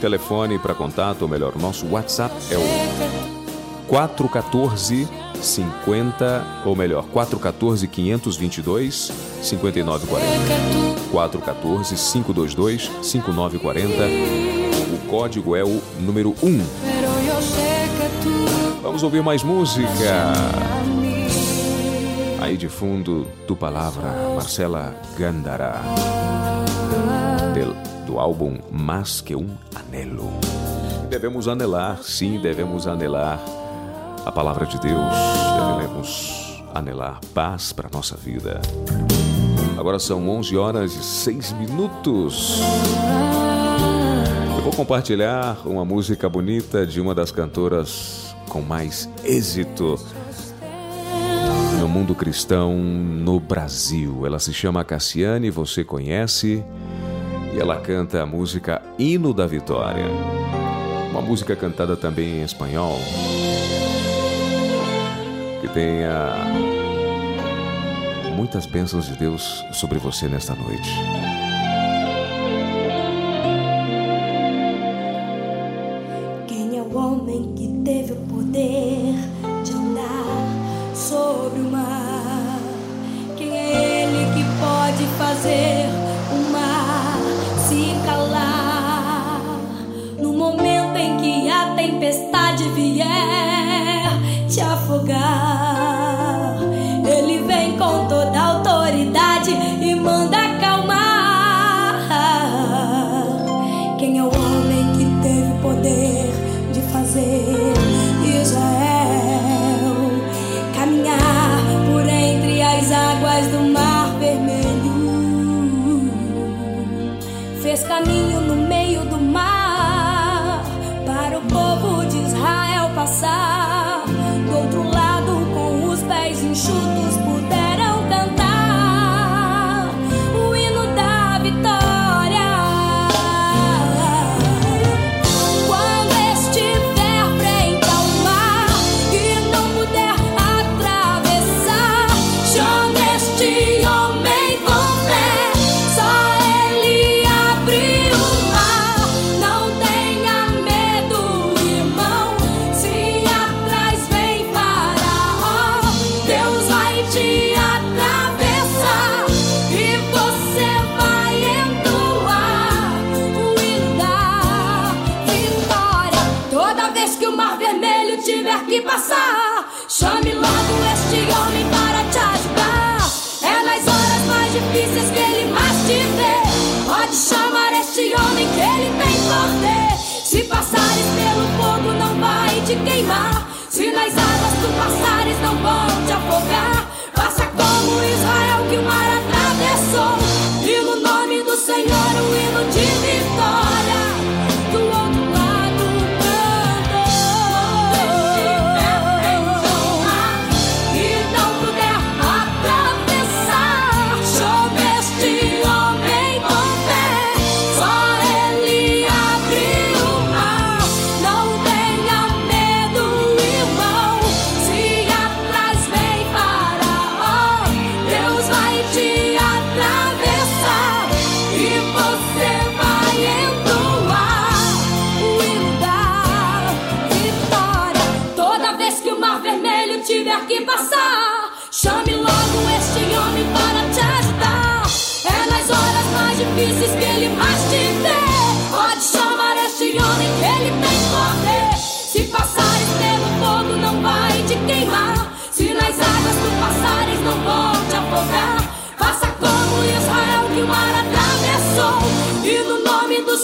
telefone 0.00 0.58
para 0.58 0.74
contato, 0.74 1.22
ou 1.22 1.28
melhor, 1.28 1.54
o 1.54 1.58
nosso 1.58 1.86
WhatsApp 1.86 2.34
é 2.50 2.58
o 2.58 3.86
414 3.86 5.08
50, 5.40 6.62
ou 6.66 6.74
melhor, 6.74 7.04
414 7.04 7.86
522 7.86 9.12
5940. 9.40 11.10
414 11.12 11.94
522 11.94 12.90
5940. 13.02 13.92
O 14.94 15.08
código 15.08 15.54
é 15.54 15.62
o 15.62 15.80
número 16.00 16.34
1. 16.42 16.97
Vamos 18.88 19.02
ouvir 19.02 19.22
mais 19.22 19.42
música. 19.42 20.32
Aí 22.40 22.56
de 22.56 22.70
fundo, 22.70 23.26
do 23.46 23.54
palavra 23.54 24.08
Marcela 24.34 24.96
Gandara, 25.14 25.82
del, 27.52 27.76
do 28.06 28.18
álbum 28.18 28.56
Mas 28.72 29.20
que 29.20 29.36
um 29.36 29.46
Anelo. 29.74 30.30
Devemos 31.10 31.48
anelar, 31.48 31.98
sim, 32.02 32.40
devemos 32.40 32.86
anelar 32.86 33.38
a 34.24 34.32
palavra 34.32 34.64
de 34.64 34.80
Deus, 34.80 35.14
devemos 35.76 36.64
anelar 36.74 37.20
paz 37.34 37.74
para 37.74 37.90
nossa 37.92 38.16
vida. 38.16 38.58
Agora 39.78 39.98
são 39.98 40.26
11 40.30 40.56
horas 40.56 40.94
e 40.94 41.04
6 41.04 41.52
minutos. 41.52 42.62
Eu 44.56 44.62
vou 44.62 44.72
compartilhar 44.72 45.58
uma 45.66 45.84
música 45.84 46.26
bonita 46.26 46.86
de 46.86 47.02
uma 47.02 47.14
das 47.14 47.30
cantoras 47.30 48.27
com 48.48 48.60
mais 48.60 49.08
êxito 49.24 49.98
no 51.78 51.86
mundo 51.86 52.14
cristão 52.14 52.76
no 52.76 53.38
Brasil. 53.38 54.26
Ela 54.26 54.38
se 54.38 54.52
chama 54.52 54.84
Cassiane, 54.84 55.50
você 55.50 55.84
conhece, 55.84 56.64
e 57.54 57.58
ela 57.60 57.76
canta 57.76 58.22
a 58.22 58.26
música 58.26 58.82
Hino 58.98 59.32
da 59.32 59.46
Vitória. 59.46 60.06
Uma 61.10 61.20
música 61.20 61.54
cantada 61.54 61.96
também 61.96 62.40
em 62.40 62.42
espanhol. 62.42 62.98
Que 65.60 65.68
tenha 65.68 66.34
muitas 68.36 68.66
bênçãos 68.66 69.06
de 69.06 69.16
Deus 69.16 69.64
sobre 69.72 69.98
você 69.98 70.28
nesta 70.28 70.54
noite. 70.54 71.27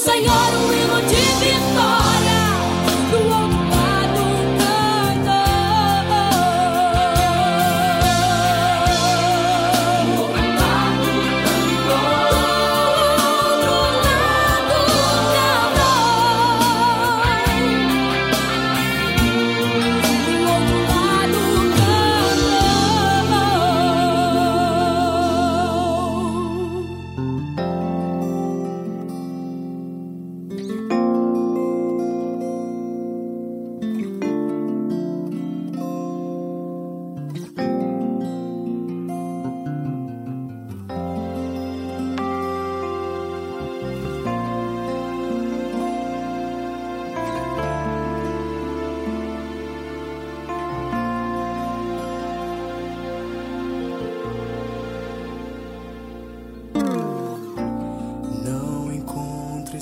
Senhor 0.04 0.53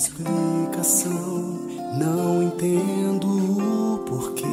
explicação, 0.03 1.61
não 1.97 2.43
entendo 2.43 3.29
o 3.29 3.99
porquê. 3.99 4.47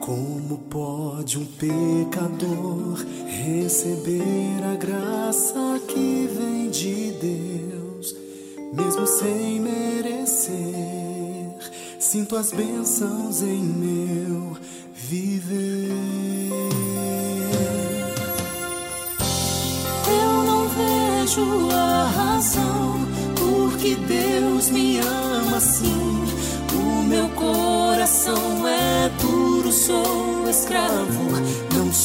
Como 0.00 0.58
pode 0.70 1.38
um 1.38 1.46
pecador 1.46 3.04
receber 3.26 4.64
a 4.72 4.74
graça 4.74 5.80
que 5.86 6.28
vem 6.36 6.68
de 6.68 7.12
Deus, 7.12 8.16
mesmo 8.72 9.06
sem 9.06 9.60
merecer? 9.60 10.56
Sinto 12.00 12.36
as 12.36 12.50
bênçãos 12.52 13.42
em 13.42 13.62
meu 13.62 14.25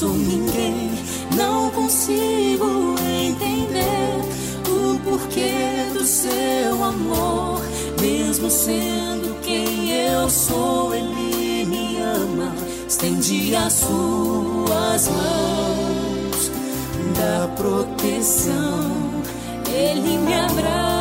sou 0.01 0.15
ninguém. 0.15 0.89
Não 1.37 1.69
consigo 1.69 2.95
entender 2.99 4.19
o 4.67 4.97
porquê 5.01 5.93
do 5.93 6.03
seu 6.03 6.83
amor, 6.83 7.61
mesmo 8.01 8.49
sendo 8.49 9.39
quem 9.43 9.91
eu 9.91 10.27
sou, 10.27 10.91
Ele 10.95 11.65
me 11.65 11.97
ama. 12.01 12.51
Estende 12.87 13.55
as 13.55 13.73
suas 13.73 15.07
mãos 15.07 16.51
da 17.19 17.47
proteção. 17.49 19.21
Ele 19.71 20.17
me 20.17 20.33
abraça, 20.33 21.00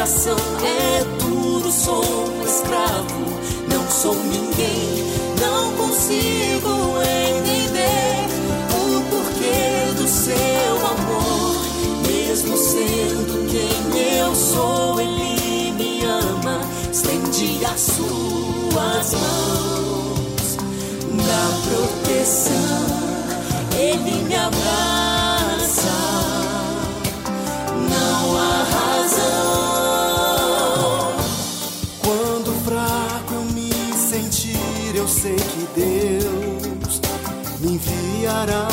coração 0.00 0.36
é 0.64 1.04
duro, 1.22 1.70
sou 1.70 2.02
um 2.02 2.42
escravo, 2.42 3.20
não 3.70 3.86
sou 3.90 4.14
ninguém, 4.14 5.04
não 5.38 5.74
consigo 5.74 6.96
entender 7.02 8.24
o 8.72 9.02
porquê 9.10 9.92
do 10.00 10.08
seu 10.08 10.86
amor, 10.86 11.66
mesmo 12.08 12.56
sendo 12.56 13.46
quem 13.50 14.16
eu 14.16 14.34
sou, 14.34 14.98
ele 14.98 15.72
me 15.72 16.02
ama, 16.06 16.62
estende 16.90 17.62
as 17.66 17.80
suas 17.80 19.12
mãos. 19.20 20.56
Da 21.26 21.44
proteção, 21.68 22.86
ele 23.78 24.22
me 24.22 24.34
abraça. 24.34 25.90
Não 27.76 28.38
há 28.38 28.64
razão. 28.64 29.49
brillará. 38.30 38.69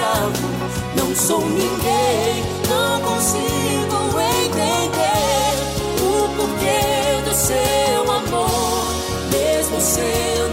Escravo, 0.00 0.32
não 0.96 1.14
sou 1.14 1.40
ninguém, 1.40 2.42
não 2.68 3.00
consigo 3.02 4.20
entender 4.20 5.54
o 6.00 6.28
porquê 6.36 7.22
do 7.28 7.34
seu 7.34 8.02
amor, 8.10 8.86
mesmo 9.30 9.80
sendo 9.80 10.49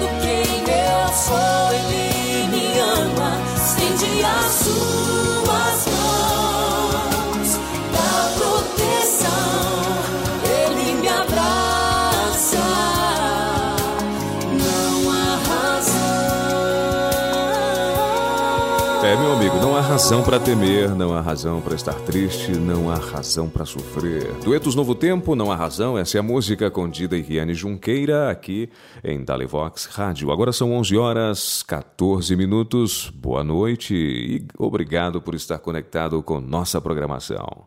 razão. 19.97 19.97
Meu 19.97 19.97
amigo, 19.97 19.97
não 19.97 19.97
há 19.97 19.97
razão 19.97 20.23
para 20.23 20.39
temer, 20.39 20.95
não 20.95 21.13
há 21.17 21.21
razão 21.21 21.61
para 21.61 21.75
estar 21.75 21.93
triste, 22.01 22.51
não 22.51 22.89
há 22.91 22.95
razão 22.95 23.49
para 23.49 23.65
sofrer. 23.65 24.31
Duetos 24.43 24.75
Novo 24.75 24.93
Tempo, 24.93 25.35
não 25.35 25.51
há 25.51 25.55
razão, 25.55 25.97
essa 25.97 26.17
é 26.17 26.19
a 26.19 26.23
música 26.23 26.69
com 26.69 26.87
Dida 26.87 27.17
e 27.17 27.21
Riane 27.21 27.55
Junqueira 27.55 28.29
aqui 28.29 28.69
em 29.03 29.23
Dalivox 29.23 29.85
Rádio. 29.85 30.31
Agora 30.31 30.53
são 30.53 30.71
11 30.73 30.97
horas 30.97 31.63
14 31.63 32.35
minutos. 32.35 33.09
Boa 33.09 33.43
noite 33.43 33.95
e 33.95 34.45
obrigado 34.57 35.19
por 35.19 35.33
estar 35.33 35.57
conectado 35.57 36.21
com 36.21 36.39
nossa 36.39 36.79
programação. 36.79 37.65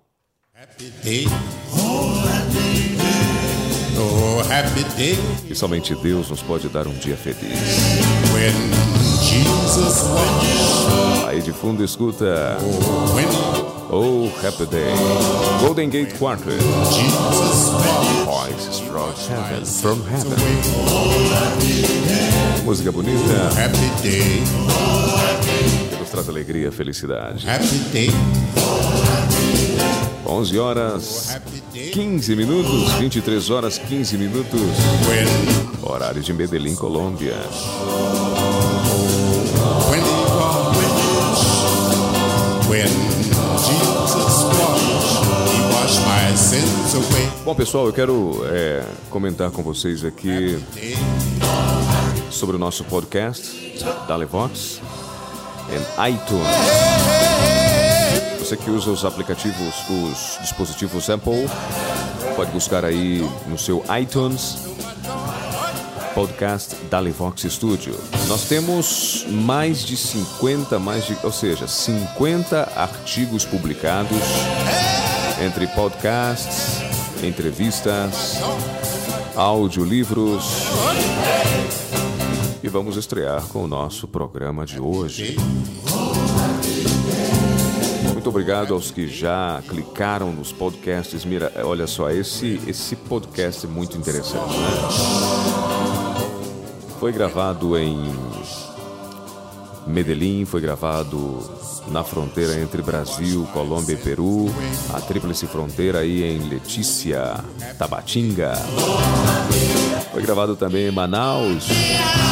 Happy 0.55 0.93
day. 1.03 1.27
Oh, 4.03 4.41
happy 4.41 4.85
day 4.97 5.19
E 5.51 5.55
somente 5.55 5.95
Deus 5.97 6.31
nos 6.31 6.43
pode 6.43 6.69
dar 6.69 6.87
um 6.87 6.95
dia 6.95 7.17
feliz. 7.17 7.41
when. 8.33 9.00
Aí 11.29 11.43
de 11.43 11.53
fundo 11.53 11.85
escuta 11.85 12.57
When 13.15 13.27
Oh 13.93 14.31
Happy 14.45 14.67
Day, 14.67 14.95
Golden 15.61 15.91
Gate 15.91 16.17
Quartet. 16.19 16.61
Voices 18.25 18.81
from 18.81 19.13
Heaven, 19.29 19.65
from 19.67 20.01
Heaven. 20.09 20.39
Música 22.65 22.91
bonita 22.93 23.51
Happy 23.57 24.03
day. 24.03 24.43
que 25.91 25.97
nos 25.97 26.11
traz 26.11 26.29
alegria 26.29 26.69
e 26.69 26.71
felicidade. 26.71 27.47
Happy 27.49 27.79
day. 27.93 28.11
11 30.25 30.59
horas 30.59 31.31
Happy 31.35 31.63
day. 31.73 31.91
15 31.91 32.37
minutos, 32.37 32.93
23 32.95 33.51
horas 33.51 33.79
15 33.79 34.17
minutos, 34.17 34.61
horário 35.83 36.23
de 36.23 36.33
Medellín, 36.33 36.77
Colômbia. 36.77 37.35
Bom, 47.51 47.55
pessoal, 47.57 47.87
eu 47.87 47.93
quero 47.93 48.43
é, 48.47 48.85
comentar 49.11 49.51
com 49.51 49.61
vocês 49.61 50.05
aqui 50.05 50.57
sobre 52.31 52.55
o 52.55 52.59
nosso 52.61 52.85
podcast, 52.85 53.77
Dalevox, 54.07 54.81
em 55.69 56.13
iTunes. 56.13 56.47
Você 58.39 58.57
que 58.57 58.71
usa 58.71 58.91
os 58.91 59.05
aplicativos, 59.05 59.75
os 59.89 60.39
dispositivos 60.43 61.11
Apple, 61.11 61.49
pode 62.37 62.53
buscar 62.53 62.85
aí 62.85 63.29
no 63.49 63.59
seu 63.59 63.83
iTunes 64.01 64.57
podcast 66.15 66.77
Dalivox 66.91 67.43
Studio. 67.43 67.95
Nós 68.29 68.49
temos 68.49 69.25
mais 69.29 69.85
de 69.85 69.97
50, 69.97 70.79
mais 70.79 71.07
de, 71.07 71.17
ou 71.23 71.33
seja, 71.33 71.67
50 71.67 72.73
artigos 72.77 73.45
publicados 73.45 74.19
entre 75.45 75.67
podcasts, 75.69 76.83
entrevistas, 77.23 78.39
audiolivros 79.37 80.45
e 82.63 82.69
vamos 82.69 82.97
estrear 82.97 83.43
com 83.47 83.65
o 83.65 83.67
nosso 83.67 84.07
programa 84.07 84.67
de 84.67 84.81
hoje. 84.81 85.37
Muito 88.13 88.29
obrigado 88.29 88.75
aos 88.75 88.91
que 88.91 89.09
já 89.09 89.63
clicaram 89.67 90.31
nos 90.31 90.53
podcasts. 90.53 91.25
Mira, 91.25 91.51
olha 91.65 91.87
só, 91.87 92.11
esse, 92.11 92.61
esse 92.67 92.95
podcast 92.95 93.65
é 93.65 93.69
muito 93.69 93.97
interessante, 93.97 94.59
né? 94.59 95.80
Foi 97.01 97.13
gravado 97.13 97.79
em 97.79 98.15
Medellín, 99.87 100.45
foi 100.45 100.61
gravado 100.61 101.43
na 101.89 102.05
fronteira 102.05 102.61
entre 102.61 102.83
Brasil, 102.83 103.49
Colômbia 103.55 103.95
e 103.95 103.97
Peru, 103.97 104.51
a 104.93 105.01
tríplice 105.01 105.47
fronteira 105.47 106.01
aí 106.01 106.23
em 106.23 106.47
Letícia, 106.47 107.43
Tabatinga. 107.79 108.53
Foi 110.13 110.21
gravado 110.21 110.55
também 110.57 110.89
em 110.89 110.91
Manaus, 110.91 111.69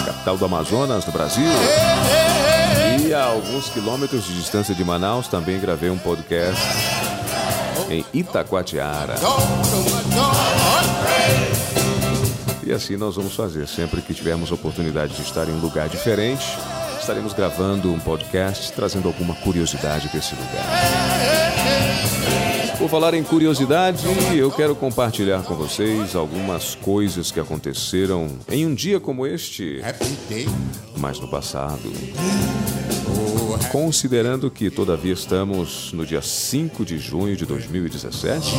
capital 0.05 0.37
do 0.37 0.45
Amazonas, 0.45 1.07
no 1.07 1.13
Brasil. 1.13 1.49
E 3.09 3.15
a 3.15 3.25
alguns 3.25 3.71
quilômetros 3.71 4.27
de 4.27 4.35
distância 4.35 4.75
de 4.75 4.85
Manaus 4.85 5.29
também 5.29 5.59
gravei 5.59 5.89
um 5.89 5.97
podcast 5.97 6.63
em 7.89 8.05
Itacoatiara. 8.13 9.15
E 12.69 12.73
assim 12.73 12.99
nós 12.99 13.17
vamos 13.17 13.35
fazer. 13.35 13.67
Sempre 13.67 14.03
que 14.03 14.13
tivermos 14.13 14.53
oportunidade 14.53 15.17
de 15.17 15.23
estar 15.23 15.49
em 15.49 15.53
um 15.53 15.59
lugar 15.59 15.89
diferente, 15.89 16.45
estaremos 17.01 17.33
gravando 17.33 17.91
um 17.91 17.99
podcast 17.99 18.71
trazendo 18.73 19.09
alguma 19.09 19.35
curiosidade 19.37 20.07
desse 20.09 20.35
lugar. 20.35 20.67
Por 22.77 22.91
falar 22.91 23.15
em 23.15 23.25
curiosidade, 23.25 24.05
eu 24.37 24.51
quero 24.51 24.77
compartilhar 24.77 25.43
com 25.45 25.55
vocês 25.55 26.15
algumas 26.15 26.75
coisas 26.75 27.33
que 27.33 27.41
aconteceram 27.41 28.29
em 28.51 28.67
um 28.67 28.75
dia 28.75 29.01
como 29.01 29.27
este, 29.27 29.81
mas 30.99 31.19
no 31.19 31.27
passado. 31.27 31.91
Considerando 33.73 34.51
que 34.51 34.69
todavia 34.69 35.15
estamos 35.15 35.91
no 35.95 36.05
dia 36.05 36.21
5 36.21 36.85
de 36.85 36.99
junho 36.99 37.35
de 37.35 37.47
2017, 37.47 38.53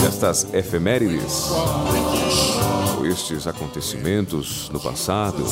Jesus 0.00 0.22
washed. 0.22 0.30
estas 0.30 0.52
efemérides, 0.52 1.50
ou 2.98 3.06
estes 3.06 3.46
acontecimentos 3.46 4.68
no 4.70 4.80
passado, 4.80 5.44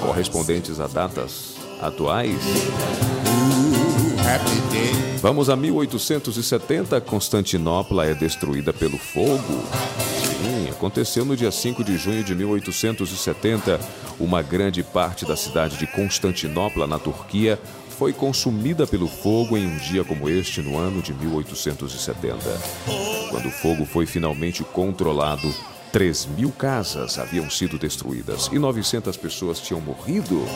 correspondentes 0.00 0.80
a 0.80 0.86
datas 0.86 1.54
atuais. 1.80 2.38
Vamos 5.20 5.48
a 5.48 5.56
1870, 5.56 7.00
Constantinopla 7.00 8.06
é 8.06 8.14
destruída 8.14 8.72
pelo 8.72 8.98
fogo. 8.98 9.62
Sim, 10.40 10.70
aconteceu 10.70 11.24
no 11.24 11.36
dia 11.36 11.50
5 11.50 11.82
de 11.82 11.96
junho 11.96 12.22
de 12.22 12.34
1870. 12.34 13.80
Uma 14.20 14.42
grande 14.42 14.82
parte 14.82 15.24
da 15.24 15.36
cidade 15.36 15.76
de 15.76 15.86
Constantinopla, 15.86 16.86
na 16.86 16.98
Turquia, 16.98 17.60
foi 17.98 18.12
consumida 18.12 18.86
pelo 18.86 19.08
fogo 19.08 19.58
em 19.58 19.66
um 19.66 19.76
dia 19.76 20.04
como 20.04 20.28
este, 20.28 20.62
no 20.62 20.78
ano 20.78 21.02
de 21.02 21.12
1870. 21.12 22.38
Quando 23.28 23.48
o 23.48 23.50
fogo 23.50 23.84
foi 23.84 24.06
finalmente 24.06 24.62
controlado, 24.62 25.52
3 25.90 26.26
mil 26.26 26.52
casas 26.52 27.18
haviam 27.18 27.50
sido 27.50 27.76
destruídas 27.76 28.48
e 28.52 28.58
900 28.58 29.16
pessoas 29.16 29.58
tinham 29.58 29.80
morrido. 29.80 30.46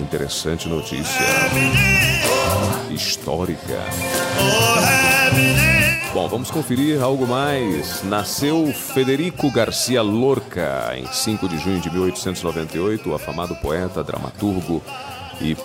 Interessante 0.00 0.66
notícia. 0.66 1.26
Histórica. 2.90 3.84
Bom, 6.12 6.28
vamos 6.28 6.50
conferir 6.50 7.02
algo 7.02 7.26
mais. 7.26 8.02
Nasceu 8.04 8.66
Federico 8.66 9.50
Garcia 9.50 10.02
Lorca 10.02 10.92
em 10.94 11.06
5 11.06 11.48
de 11.48 11.56
junho 11.58 11.80
de 11.80 11.90
1898, 11.90 13.08
o 13.08 13.14
afamado 13.14 13.56
poeta, 13.56 14.04
dramaturgo 14.04 14.82
e 15.40 15.56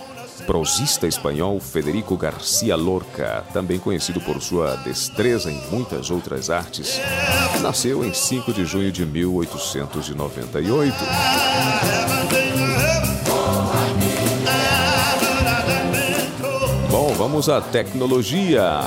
prosista 0.46 1.06
espanhol 1.06 1.60
Federico 1.60 2.16
Garcia 2.16 2.78
Lorca, 2.78 3.44
também 3.52 3.78
conhecido 3.78 4.22
por 4.22 4.42
sua 4.42 4.78
destreza 4.78 5.52
em 5.52 5.62
muitas 5.70 6.10
outras 6.10 6.50
artes, 6.50 7.02
nasceu 7.62 8.06
em 8.06 8.14
5 8.14 8.54
de 8.54 8.64
junho 8.64 8.90
de 8.90 9.06
1898. 9.06 10.96
Bom, 16.90 17.14
vamos 17.16 17.50
à 17.50 17.60
tecnologia. 17.60 18.80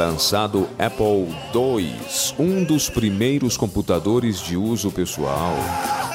Lançado 0.00 0.66
Apple 0.78 1.28
II, 1.54 1.94
um 2.38 2.64
dos 2.64 2.88
primeiros 2.88 3.58
computadores 3.58 4.40
de 4.40 4.56
uso 4.56 4.90
pessoal. 4.90 5.54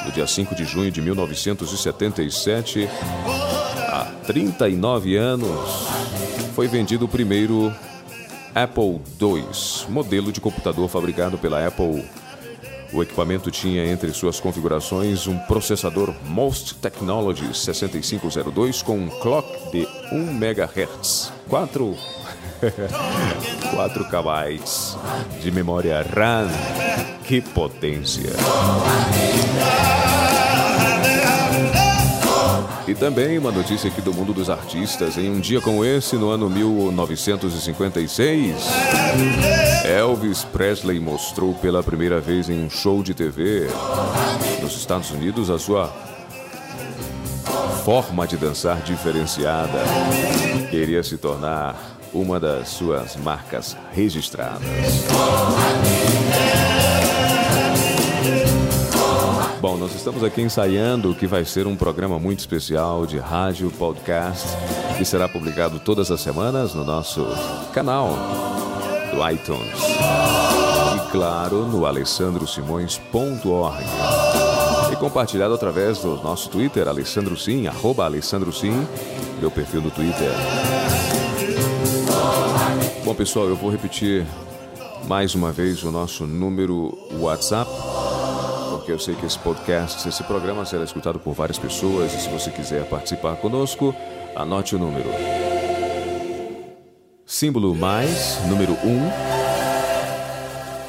No 0.04 0.10
dia 0.10 0.26
5 0.26 0.56
de 0.56 0.64
junho 0.64 0.90
de 0.90 1.00
1977, 1.00 2.88
há 3.88 4.10
39 4.26 5.14
anos, 5.14 5.86
foi 6.56 6.66
vendido 6.66 7.04
o 7.04 7.08
primeiro 7.08 7.72
Apple 8.52 9.00
II, 9.22 9.44
modelo 9.88 10.32
de 10.32 10.40
computador 10.40 10.88
fabricado 10.88 11.38
pela 11.38 11.64
Apple. 11.64 12.04
O 12.92 13.00
equipamento 13.04 13.52
tinha 13.52 13.86
entre 13.86 14.12
suas 14.12 14.40
configurações 14.40 15.28
um 15.28 15.38
processador 15.38 16.12
Most 16.24 16.74
Technology 16.74 17.56
6502 17.56 18.82
com 18.82 18.98
um 18.98 19.08
clock 19.08 19.46
de 19.70 19.86
1 20.10 20.42
MHz, 20.42 21.32
4 21.48 21.96
4 23.74 24.04
KB 24.04 24.60
de 25.42 25.50
memória 25.50 26.02
RAM. 26.02 26.48
Que 27.24 27.40
potência! 27.40 28.32
E 32.88 32.94
também 32.94 33.36
uma 33.36 33.50
notícia 33.50 33.90
aqui 33.90 34.00
do 34.00 34.14
mundo 34.14 34.32
dos 34.32 34.48
artistas. 34.48 35.18
Em 35.18 35.28
um 35.28 35.40
dia 35.40 35.60
como 35.60 35.84
esse, 35.84 36.14
no 36.14 36.30
ano 36.30 36.48
1956, 36.48 38.54
Elvis 39.84 40.44
Presley 40.44 41.00
mostrou 41.00 41.52
pela 41.54 41.82
primeira 41.82 42.20
vez 42.20 42.48
em 42.48 42.64
um 42.64 42.70
show 42.70 43.02
de 43.02 43.12
TV 43.12 43.66
nos 44.62 44.76
Estados 44.76 45.10
Unidos 45.10 45.50
a 45.50 45.58
sua 45.58 45.92
forma 47.84 48.24
de 48.24 48.36
dançar 48.36 48.80
diferenciada. 48.82 49.80
Queria 50.70 51.02
se 51.02 51.18
tornar 51.18 51.95
uma 52.20 52.40
das 52.40 52.68
suas 52.68 53.16
marcas 53.16 53.76
registradas. 53.92 54.62
Bom, 59.60 59.76
nós 59.76 59.94
estamos 59.94 60.24
aqui 60.24 60.40
ensaiando 60.42 61.10
o 61.10 61.14
que 61.14 61.26
vai 61.26 61.44
ser 61.44 61.66
um 61.66 61.76
programa 61.76 62.18
muito 62.18 62.38
especial 62.38 63.04
de 63.04 63.18
rádio 63.18 63.70
podcast 63.70 64.46
que 64.96 65.04
será 65.04 65.28
publicado 65.28 65.78
todas 65.78 66.10
as 66.10 66.20
semanas 66.20 66.74
no 66.74 66.84
nosso 66.84 67.26
canal 67.74 68.10
do 69.12 69.30
iTunes. 69.30 69.78
E 70.96 71.10
claro, 71.10 71.66
no 71.66 71.84
alessandrosimões.org. 71.84 73.84
E 74.92 74.96
compartilhado 74.96 75.52
através 75.52 75.98
do 75.98 76.16
nosso 76.22 76.48
Twitter, 76.48 76.88
Alessandro 76.88 77.36
Sim, 77.36 77.66
arroba 77.66 78.04
Alessandro 78.04 78.52
Sim, 78.52 78.86
meu 79.40 79.50
perfil 79.50 79.82
no 79.82 79.90
Twitter. 79.90 80.30
Bom, 83.06 83.14
pessoal, 83.14 83.46
eu 83.46 83.54
vou 83.54 83.70
repetir 83.70 84.26
mais 85.06 85.36
uma 85.36 85.52
vez 85.52 85.84
o 85.84 85.92
nosso 85.92 86.26
número 86.26 86.98
WhatsApp, 87.20 87.70
porque 88.70 88.90
eu 88.90 88.98
sei 88.98 89.14
que 89.14 89.24
esse 89.24 89.38
podcast, 89.38 90.08
esse 90.08 90.24
programa 90.24 90.64
será 90.64 90.82
escutado 90.82 91.20
por 91.20 91.32
várias 91.32 91.56
pessoas 91.56 92.12
e 92.12 92.20
se 92.20 92.28
você 92.28 92.50
quiser 92.50 92.84
participar 92.88 93.36
conosco, 93.36 93.94
anote 94.34 94.74
o 94.74 94.78
número. 94.80 95.08
Símbolo 97.24 97.76
mais, 97.76 98.44
número 98.48 98.72
1, 98.72 98.76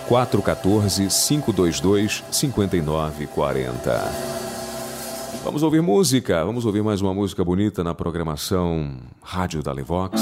414 0.09 1.09
522 1.09 2.23
5940. 2.31 4.11
Vamos 5.43 5.61
ouvir 5.61 5.83
música, 5.83 6.43
vamos 6.43 6.65
ouvir 6.65 6.81
mais 6.81 6.99
uma 6.99 7.13
música 7.13 7.45
bonita 7.45 7.83
na 7.83 7.93
programação 7.93 8.97
Rádio 9.21 9.61
da 9.61 9.71
Levox. 9.71 10.19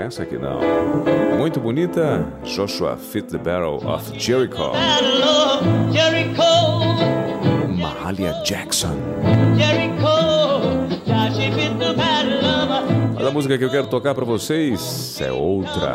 Essa 0.00 0.22
aqui 0.22 0.38
não. 0.38 0.60
Muito 1.36 1.60
bonita, 1.60 2.26
Joshua 2.42 2.96
Fit 2.96 3.28
the 3.28 3.38
Barrel 3.38 3.76
of 3.86 4.18
Jericho. 4.18 4.72
Jericho, 5.92 6.42
Mahalia 7.76 8.32
Jackson. 8.44 8.96
Mas 13.14 13.26
a 13.26 13.30
música 13.30 13.58
que 13.58 13.64
eu 13.64 13.70
quero 13.70 13.88
tocar 13.88 14.14
para 14.14 14.24
vocês 14.24 15.20
é 15.20 15.30
outra. 15.30 15.94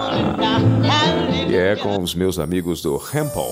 E 1.50 1.56
é 1.56 1.76
com 1.76 2.00
os 2.00 2.14
meus 2.14 2.38
amigos 2.38 2.84
do 2.84 2.96
Hempel. 2.96 3.50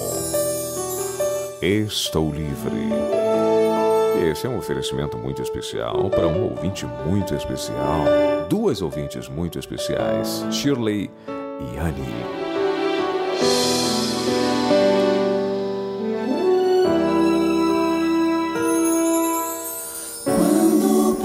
Estou 1.62 2.32
livre. 2.32 3.23
Esse 4.24 4.48
é 4.48 4.50
um 4.50 4.58
oferecimento 4.58 5.18
muito 5.18 5.42
especial 5.42 6.10
para 6.10 6.26
um 6.28 6.44
ouvinte 6.44 6.86
muito 7.06 7.36
especial. 7.36 8.06
Duas 8.50 8.82
ouvintes 8.82 9.28
muito 9.28 9.60
especiais, 9.60 10.46
Shirley 10.50 11.12
e 11.28 11.78
Annie. 11.78 12.06
Quando 20.24 21.18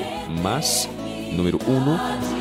más 0.43 0.87
número 1.33 1.59
1 1.67 2.36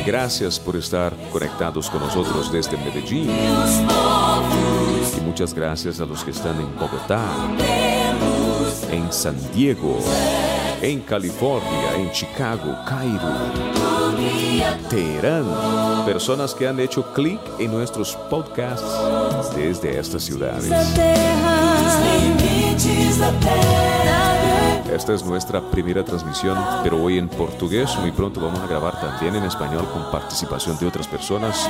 Gracias 0.06 0.60
por 0.60 0.76
estar 0.76 1.12
conectados 1.32 1.90
con 1.90 2.00
nosotros 2.00 2.52
desde 2.52 2.76
Medellín. 2.76 3.28
Y 5.16 5.20
muchas 5.22 5.52
gracias 5.52 6.00
a 6.00 6.06
los 6.06 6.22
que 6.22 6.30
están 6.30 6.60
en 6.60 6.72
Bogotá, 6.78 7.24
en 8.92 9.12
San 9.12 9.34
Diego, 9.52 9.98
en 10.80 11.00
California, 11.00 11.96
en 11.96 12.12
Chicago, 12.12 12.76
Cairo, 12.86 13.32
Teherán. 14.88 15.95
Personas 16.06 16.54
que 16.54 16.68
han 16.68 16.78
hecho 16.78 17.12
clic 17.12 17.40
en 17.58 17.72
nuestros 17.72 18.14
podcasts 18.30 18.86
desde 19.56 19.98
estas 19.98 20.22
ciudades. 20.22 20.70
Esta 24.92 25.14
es 25.14 25.24
nuestra 25.24 25.60
primera 25.60 26.04
transmisión, 26.04 26.56
pero 26.82 27.00
hoy 27.02 27.18
en 27.18 27.28
portugués. 27.28 27.90
Muy 28.00 28.12
pronto 28.12 28.40
vamos 28.40 28.60
a 28.60 28.66
grabar 28.66 28.98
también 29.00 29.34
en 29.36 29.44
español 29.44 29.86
con 29.92 30.10
participación 30.10 30.78
de 30.78 30.86
otras 30.86 31.06
personas. 31.08 31.68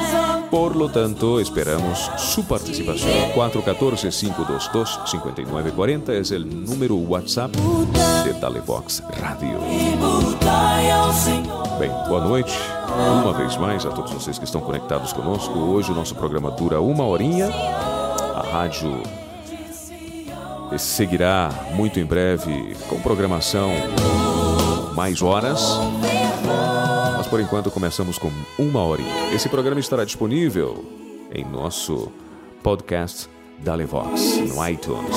Por 0.51 0.77
lo 0.77 0.89
tanto, 0.91 1.41
esperamos 1.41 2.11
su 2.19 2.45
participación. 2.45 3.33
414-522-5940 3.35 6.11
es 6.11 6.31
el 6.31 6.65
número 6.65 6.95
WhatsApp 6.97 7.51
de 8.25 8.33
Dalevox 8.39 9.03
Radio. 9.21 9.59
Bem, 11.79 11.91
boa 12.09 12.25
noite. 12.25 12.53
Uma 13.23 13.33
vez 13.33 13.57
mais 13.59 13.85
a 13.85 13.91
todos 13.91 14.13
vocês 14.13 14.39
que 14.39 14.45
estão 14.45 14.61
conectados 14.61 15.13
conosco. 15.13 15.59
Hoje 15.59 15.91
o 15.91 15.95
nosso 15.95 16.15
programa 16.15 16.51
dura 16.51 16.81
uma 16.81 17.05
horinha. 17.05 17.51
A 18.35 18.43
rádio 18.53 19.03
seguirá 20.79 21.51
muito 21.75 21.99
em 22.01 22.05
breve 22.05 22.77
com 22.89 23.01
programação 23.01 23.71
mais 24.95 25.23
horas. 25.23 25.61
Mas 27.17 27.27
por 27.27 27.41
enquanto 27.41 27.71
começamos 27.71 28.19
com 28.19 28.31
uma 28.59 28.83
horinha. 28.83 29.33
Esse 29.35 29.49
programa 29.49 29.81
estará 29.81 30.05
disponível 30.05 30.85
em 31.33 31.45
nosso 31.45 32.13
podcast 32.63 33.29
da 33.59 33.75
Levox 33.75 34.39
no 34.39 34.69
iTunes. 34.69 35.17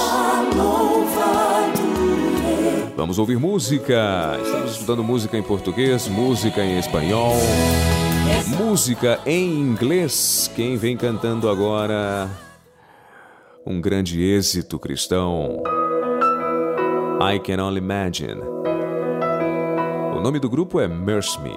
Vamos 2.95 3.17
ouvir 3.17 3.39
música. 3.39 4.37
Estamos 4.43 4.71
escutando 4.71 5.03
música 5.03 5.37
em 5.37 5.43
português, 5.43 6.07
música 6.07 6.61
em 6.61 6.77
espanhol, 6.77 7.33
música 8.45 9.19
em 9.25 9.57
inglês. 9.57 10.51
Quem 10.53 10.75
vem 10.75 10.97
cantando 10.97 11.49
agora? 11.49 12.29
Um 13.69 13.79
grande 13.79 14.19
êxito 14.23 14.79
cristão. 14.79 15.61
I 17.21 17.37
Can 17.37 17.63
Only 17.63 17.77
Imagine. 17.77 18.41
O 20.17 20.21
nome 20.21 20.39
do 20.39 20.49
grupo 20.49 20.79
é 20.79 20.87
Mercy 20.87 21.39
Me. 21.39 21.53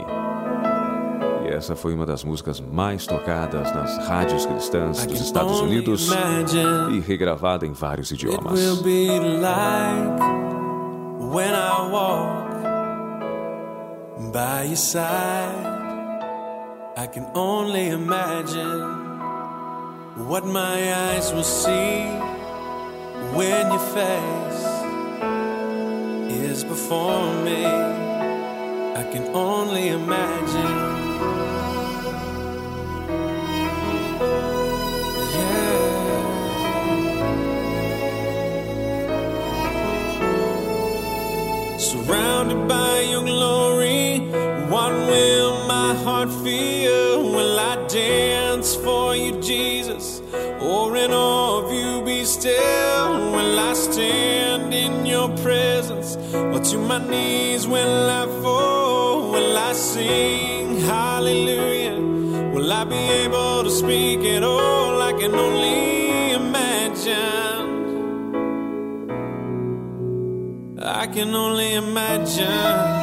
E 1.43 1.49
essa 1.49 1.75
foi 1.75 1.95
uma 1.95 2.05
das 2.05 2.23
músicas 2.23 2.61
mais 2.61 3.07
tocadas 3.07 3.75
nas 3.75 4.07
rádios 4.07 4.45
cristãs 4.45 5.07
dos 5.07 5.23
Estados 5.23 5.59
Unidos 5.61 6.11
e 6.93 7.01
regravada 7.01 7.67
em 7.67 7.73
vários 7.73 8.11
idiomas. 8.11 8.61
will 8.61 8.83
be 8.83 9.09
like 9.19 10.21
when 11.33 11.55
I 11.55 11.89
walk 11.91 12.53
by 14.33 14.67
your 14.67 14.77
side. 14.77 15.73
I 16.95 17.07
can 17.07 17.27
only 17.35 17.89
imagine 17.89 19.02
what 20.17 20.45
my 20.45 20.93
eyes 20.95 21.33
will 21.33 21.43
see 21.43 22.05
when 23.35 23.67
your 23.73 23.79
face 23.79 24.65
is 26.31 26.65
before 26.65 27.33
me. 27.43 27.65
I 27.65 29.09
can 29.11 29.35
only 29.35 29.89
imagine. 29.89 31.01
Surrounded 41.79 42.69
by 42.69 43.01
your 43.01 43.23
glory, 43.25 44.19
what 44.69 44.93
will 44.93 45.67
my 45.67 45.95
heart 46.05 46.31
feel? 46.45 47.33
Will 47.33 47.59
I 47.59 47.87
Jesus? 47.89 48.32
Of 51.11 51.73
you 51.73 52.03
be 52.05 52.25
still? 52.25 53.33
Will 53.33 53.59
I 53.59 53.73
stand 53.75 54.73
in 54.73 55.05
your 55.05 55.29
presence? 55.39 56.17
Or 56.33 56.61
to 56.61 56.79
my 56.79 56.99
knees 57.11 57.67
will 57.67 58.09
I 58.09 58.27
fall? 58.41 59.33
Will 59.33 59.57
I 59.57 59.73
sing 59.73 60.79
hallelujah? 60.81 61.99
Will 62.55 62.73
I 62.73 62.85
be 62.85 63.03
able 63.25 63.65
to 63.65 63.71
speak 63.71 64.21
at 64.21 64.45
all? 64.45 65.03
I 65.03 65.13
can 65.13 65.35
only 65.35 66.33
imagine. 66.33 67.67
I 70.79 71.07
can 71.09 71.35
only 71.35 71.75
imagine. 71.75 73.02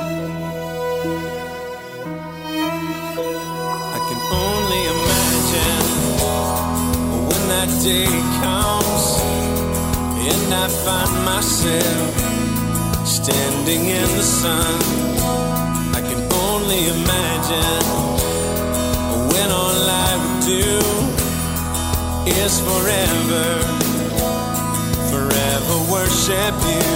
Day 7.84 8.06
comes 8.44 9.06
and 10.28 10.54
I 10.54 10.68
find 10.68 11.14
myself 11.24 12.12
standing 13.08 13.86
in 13.86 14.10
the 14.18 14.24
sun. 14.42 14.76
I 15.96 16.02
can 16.02 16.22
only 16.46 16.82
imagine 16.98 17.86
when 19.32 19.50
all 19.50 19.80
I 20.08 20.12
would 20.22 20.42
do 20.44 20.72
is 22.44 22.60
forever, 22.60 23.48
forever 25.12 25.76
worship 25.90 26.56
you. 26.74 26.90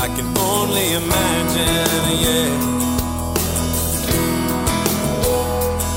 I 0.00 0.08
can 0.16 0.28
only 0.38 0.94
imagine, 1.02 2.04
yeah. 2.24 2.52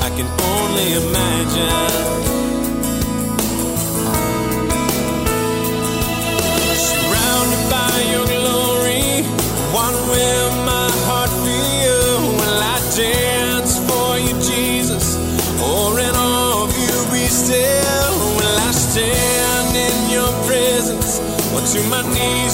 I 0.04 0.10
can 0.18 0.28
only 0.52 0.88
imagine 1.04 2.27
to 21.74 21.82
my 21.90 22.02
knees. 22.14 22.47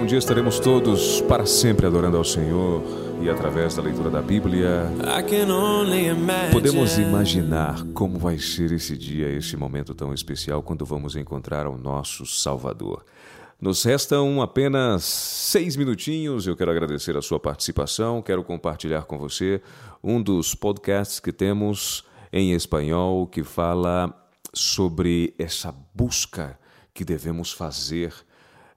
Um 0.00 0.06
dia 0.06 0.18
estaremos 0.18 0.58
todos 0.58 1.20
para 1.22 1.44
sempre 1.44 1.86
adorando 1.86 2.16
ao 2.16 2.24
Senhor 2.24 2.82
e 3.20 3.28
através 3.28 3.74
da 3.76 3.82
leitura 3.82 4.08
da 4.08 4.22
Bíblia 4.22 4.90
podemos 6.50 6.96
imaginar 6.98 7.84
como 7.92 8.18
vai 8.18 8.38
ser 8.38 8.72
esse 8.72 8.96
dia, 8.96 9.28
esse 9.28 9.56
momento 9.56 9.94
tão 9.94 10.14
especial 10.14 10.62
quando 10.62 10.86
vamos 10.86 11.16
encontrar 11.16 11.66
o 11.66 11.76
nosso 11.76 12.24
Salvador. 12.24 13.04
Nos 13.60 13.82
restam 13.84 14.40
apenas 14.40 15.04
seis 15.04 15.76
minutinhos. 15.76 16.46
Eu 16.46 16.56
quero 16.56 16.70
agradecer 16.70 17.14
a 17.14 17.20
sua 17.20 17.38
participação. 17.38 18.22
Quero 18.22 18.42
compartilhar 18.42 19.02
com 19.02 19.18
você 19.18 19.60
um 20.02 20.22
dos 20.22 20.54
podcasts 20.54 21.20
que 21.20 21.30
temos 21.30 22.04
em 22.32 22.52
espanhol 22.52 23.26
que 23.26 23.44
fala 23.44 24.14
sobre 24.54 25.34
essa 25.38 25.74
busca 25.94 26.58
que 26.92 27.04
devemos 27.04 27.52
fazer 27.52 28.12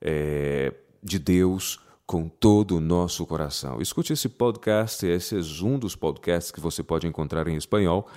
eh, 0.02 0.74
de 1.02 1.20
Deus 1.20 1.80
com 2.06 2.28
todo 2.28 2.78
o 2.78 2.80
nosso 2.80 3.26
coração. 3.26 3.82
Escute 3.82 4.14
esse 4.14 4.30
podcast, 4.30 5.06
esse 5.06 5.36
é 5.36 5.66
um 5.66 5.80
dos 5.80 5.96
podcasts 5.96 6.52
que 6.52 6.60
você 6.60 6.84
pode 6.84 7.08
encontrar 7.08 7.48
em 7.48 7.56
espanhol 7.56 8.08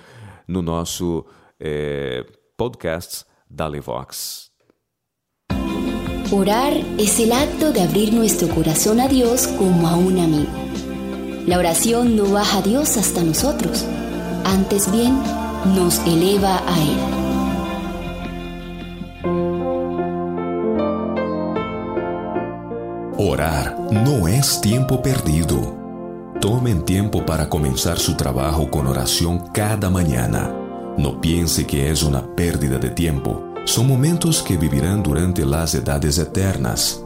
no 0.47 0.61
nosso 0.61 1.25
eh, 1.59 2.25
podcast 2.55 3.25
da 3.49 3.67
Levox. 3.67 4.51
Orar 6.31 6.73
es 6.97 7.19
el 7.21 7.31
acto 7.31 7.71
de 7.71 7.81
abrir 7.81 8.13
nuestro 8.13 8.49
corazón 8.49 8.99
a 8.99 9.07
Dios 9.07 9.47
como 9.47 9.87
a 9.87 9.95
un 9.95 10.19
amigo. 10.19 10.51
La 11.47 11.57
oración 11.57 12.17
no 12.17 12.29
baja 12.29 12.57
a 12.57 12.61
Dios 12.61 12.97
hasta 12.97 13.23
nosotros, 13.23 13.85
antes 14.43 14.91
bien 14.91 15.17
nos 15.73 15.99
eleva 16.05 16.61
a 16.67 16.81
Él. 16.81 17.16
Orar 23.19 23.75
no 23.91 24.27
es 24.27 24.61
tiempo 24.61 25.01
perdido. 25.01 25.75
Tomen 26.39 26.85
tiempo 26.85 27.25
para 27.25 27.49
comenzar 27.49 27.97
su 27.97 28.15
trabajo 28.15 28.69
con 28.69 28.85
oración 28.85 29.39
cada 29.51 29.89
mañana. 29.89 30.53
No 30.99 31.19
piense 31.19 31.65
que 31.65 31.89
es 31.89 32.03
una 32.03 32.35
pérdida 32.35 32.77
de 32.77 32.91
tiempo. 32.91 33.43
Son 33.65 33.87
momentos 33.87 34.43
que 34.43 34.55
vivirán 34.55 35.01
durante 35.01 35.43
las 35.47 35.73
edades 35.73 36.19
eternas. 36.19 37.03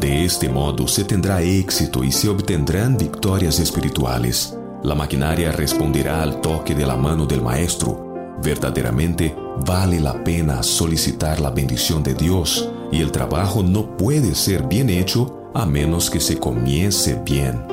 De 0.00 0.24
este 0.24 0.48
modo 0.48 0.88
se 0.88 1.04
tendrá 1.04 1.42
éxito 1.42 2.02
y 2.02 2.10
se 2.12 2.30
obtendrán 2.30 2.96
victorias 2.96 3.60
espirituales. 3.60 4.56
La 4.82 4.94
maquinaria 4.94 5.52
responderá 5.52 6.22
al 6.22 6.40
toque 6.40 6.74
de 6.74 6.86
la 6.86 6.96
mano 6.96 7.26
del 7.26 7.42
Maestro. 7.42 8.38
Verdaderamente 8.42 9.36
vale 9.66 10.00
la 10.00 10.24
pena 10.24 10.62
solicitar 10.62 11.40
la 11.40 11.50
bendición 11.50 12.02
de 12.02 12.14
Dios 12.14 12.70
y 12.92 13.00
el 13.00 13.12
trabajo 13.12 13.62
no 13.62 13.96
puede 13.96 14.34
ser 14.34 14.64
bien 14.64 14.90
hecho 14.90 15.50
a 15.54 15.66
menos 15.66 16.10
que 16.10 16.20
se 16.20 16.38
comience 16.38 17.20
bien. 17.24 17.64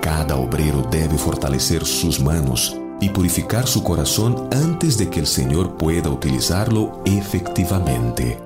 Cada 0.00 0.36
obrero 0.36 0.86
debe 0.90 1.18
fortalecer 1.18 1.84
sus 1.84 2.20
manos 2.20 2.76
y 3.00 3.10
purificar 3.10 3.66
su 3.66 3.82
corazón 3.82 4.48
antes 4.52 4.98
de 4.98 5.08
que 5.08 5.20
el 5.20 5.26
Señor 5.26 5.76
pueda 5.76 6.10
utilizarlo 6.10 7.02
efectivamente. 7.04 8.38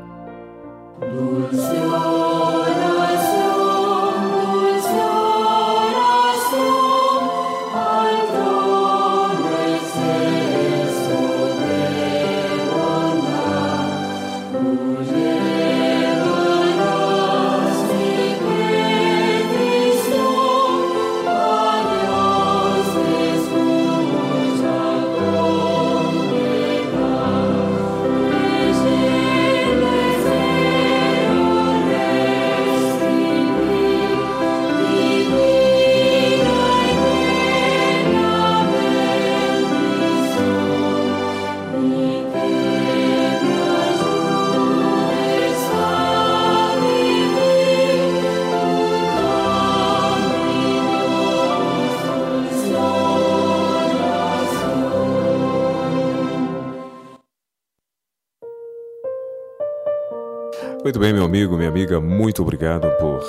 Muito 60.93 61.01
bem, 61.01 61.14
meu 61.14 61.24
amigo, 61.24 61.57
minha 61.57 61.70
amiga, 61.70 61.99
muito 62.03 62.43
obrigado 62.43 62.86
por 62.99 63.24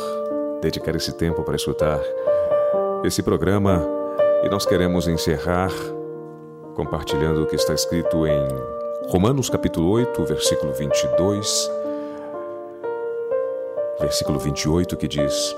dedicar 0.61 0.93
esse 0.97 1.14
tempo 1.14 1.43
para 1.43 1.55
escutar 1.55 1.97
esse 3.05 3.24
programa. 3.24 3.82
E 4.43 4.49
nós 4.49 4.66
queremos 4.66 5.07
encerrar 5.07 5.72
compartilhando 6.76 7.41
o 7.41 7.45
que 7.45 7.55
está 7.55 7.74
escrito 7.74 8.28
em 8.28 8.45
Romanos 9.07 9.49
capítulo 9.49 9.91
8, 9.91 10.26
versículo 10.26 10.74
22, 10.74 11.72
versículo 14.01 14.39
28, 14.39 14.97
que 14.97 15.07
diz: 15.07 15.55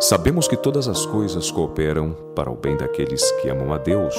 Sabemos 0.00 0.48
que 0.48 0.56
todas 0.56 0.88
as 0.88 1.06
coisas 1.06 1.52
cooperam 1.52 2.16
para 2.34 2.50
o 2.50 2.56
bem 2.56 2.76
daqueles 2.76 3.30
que 3.40 3.48
amam 3.48 3.72
a 3.72 3.78
Deus, 3.78 4.16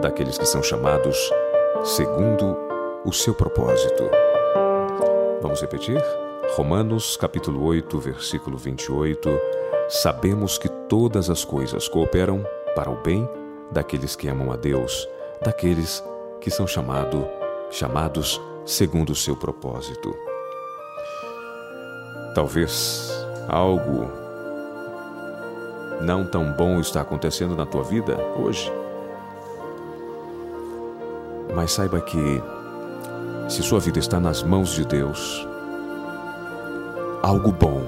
daqueles 0.00 0.38
que 0.38 0.46
são 0.46 0.62
chamados 0.62 1.18
segundo 1.82 2.56
o 3.04 3.12
seu 3.12 3.34
propósito. 3.34 4.31
Vamos 5.42 5.60
repetir? 5.60 6.00
Romanos 6.54 7.16
capítulo 7.16 7.64
8, 7.64 7.98
versículo 7.98 8.56
28. 8.56 9.28
Sabemos 9.88 10.56
que 10.56 10.68
todas 10.68 11.28
as 11.28 11.44
coisas 11.44 11.88
cooperam 11.88 12.46
para 12.76 12.88
o 12.88 13.02
bem 13.02 13.28
daqueles 13.72 14.14
que 14.14 14.28
amam 14.28 14.52
a 14.52 14.56
Deus, 14.56 15.08
daqueles 15.44 16.02
que 16.40 16.48
são 16.48 16.64
chamados 16.64 17.24
chamados 17.72 18.40
segundo 18.64 19.10
o 19.10 19.16
seu 19.16 19.34
propósito. 19.34 20.14
Talvez 22.36 23.10
algo 23.48 24.08
não 26.02 26.24
tão 26.24 26.52
bom 26.52 26.78
está 26.78 27.00
acontecendo 27.00 27.56
na 27.56 27.66
tua 27.66 27.82
vida 27.82 28.16
hoje. 28.38 28.72
Mas 31.52 31.72
saiba 31.72 32.00
que, 32.00 32.40
se 33.48 33.62
sua 33.62 33.80
vida 33.80 33.98
está 33.98 34.18
nas 34.18 34.42
mãos 34.42 34.70
de 34.70 34.84
Deus, 34.84 35.46
algo 37.22 37.52
bom 37.52 37.86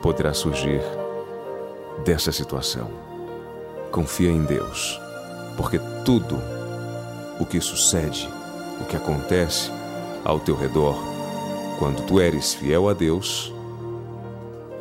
poderá 0.00 0.32
surgir 0.32 0.80
dessa 2.04 2.30
situação. 2.30 2.88
Confia 3.90 4.30
em 4.30 4.44
Deus, 4.44 5.00
porque 5.56 5.80
tudo 6.04 6.40
o 7.40 7.46
que 7.46 7.60
sucede, 7.60 8.28
o 8.80 8.84
que 8.84 8.96
acontece 8.96 9.70
ao 10.24 10.38
teu 10.38 10.56
redor, 10.56 10.96
quando 11.78 12.04
tu 12.06 12.20
eres 12.20 12.54
fiel 12.54 12.88
a 12.88 12.92
Deus, 12.92 13.52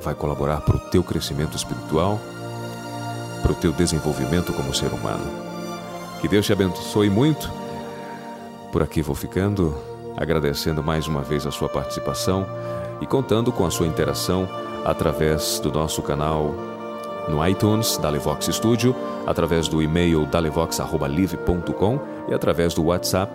vai 0.02 0.14
colaborar 0.14 0.62
para 0.62 0.76
o 0.76 0.80
teu 0.92 1.04
crescimento 1.04 1.58
espiritual, 1.58 2.20
para 3.42 3.52
o 3.52 3.56
teu 3.56 3.72
desenvolvimento 3.72 4.54
como 4.54 4.74
ser 4.74 4.92
humano. 4.92 5.26
Que 6.22 6.28
Deus 6.28 6.46
te 6.46 6.54
abençoe 6.54 7.10
muito. 7.10 7.52
Por 8.76 8.84
aqui 8.84 9.02
vou 9.02 9.16
ficando, 9.16 9.74
agradecendo 10.18 10.84
mais 10.84 11.08
uma 11.08 11.22
vez 11.22 11.48
a 11.48 11.52
sua 11.52 11.70
participação 11.70 12.46
e 13.00 13.06
contando 13.06 13.50
com 13.50 13.66
a 13.66 13.72
sua 13.72 13.88
interação 13.88 14.50
através 14.84 15.62
do 15.62 15.72
nosso 15.72 16.02
canal 16.02 16.54
no 17.30 17.48
iTunes, 17.48 17.96
Dalevox 17.96 18.48
Studio, 18.48 18.94
através 19.26 19.70
do 19.70 19.82
e-mail 19.82 20.26
dalevox.live.com 20.26 22.00
e 22.28 22.34
através 22.34 22.74
do 22.74 22.84
WhatsApp 22.84 23.32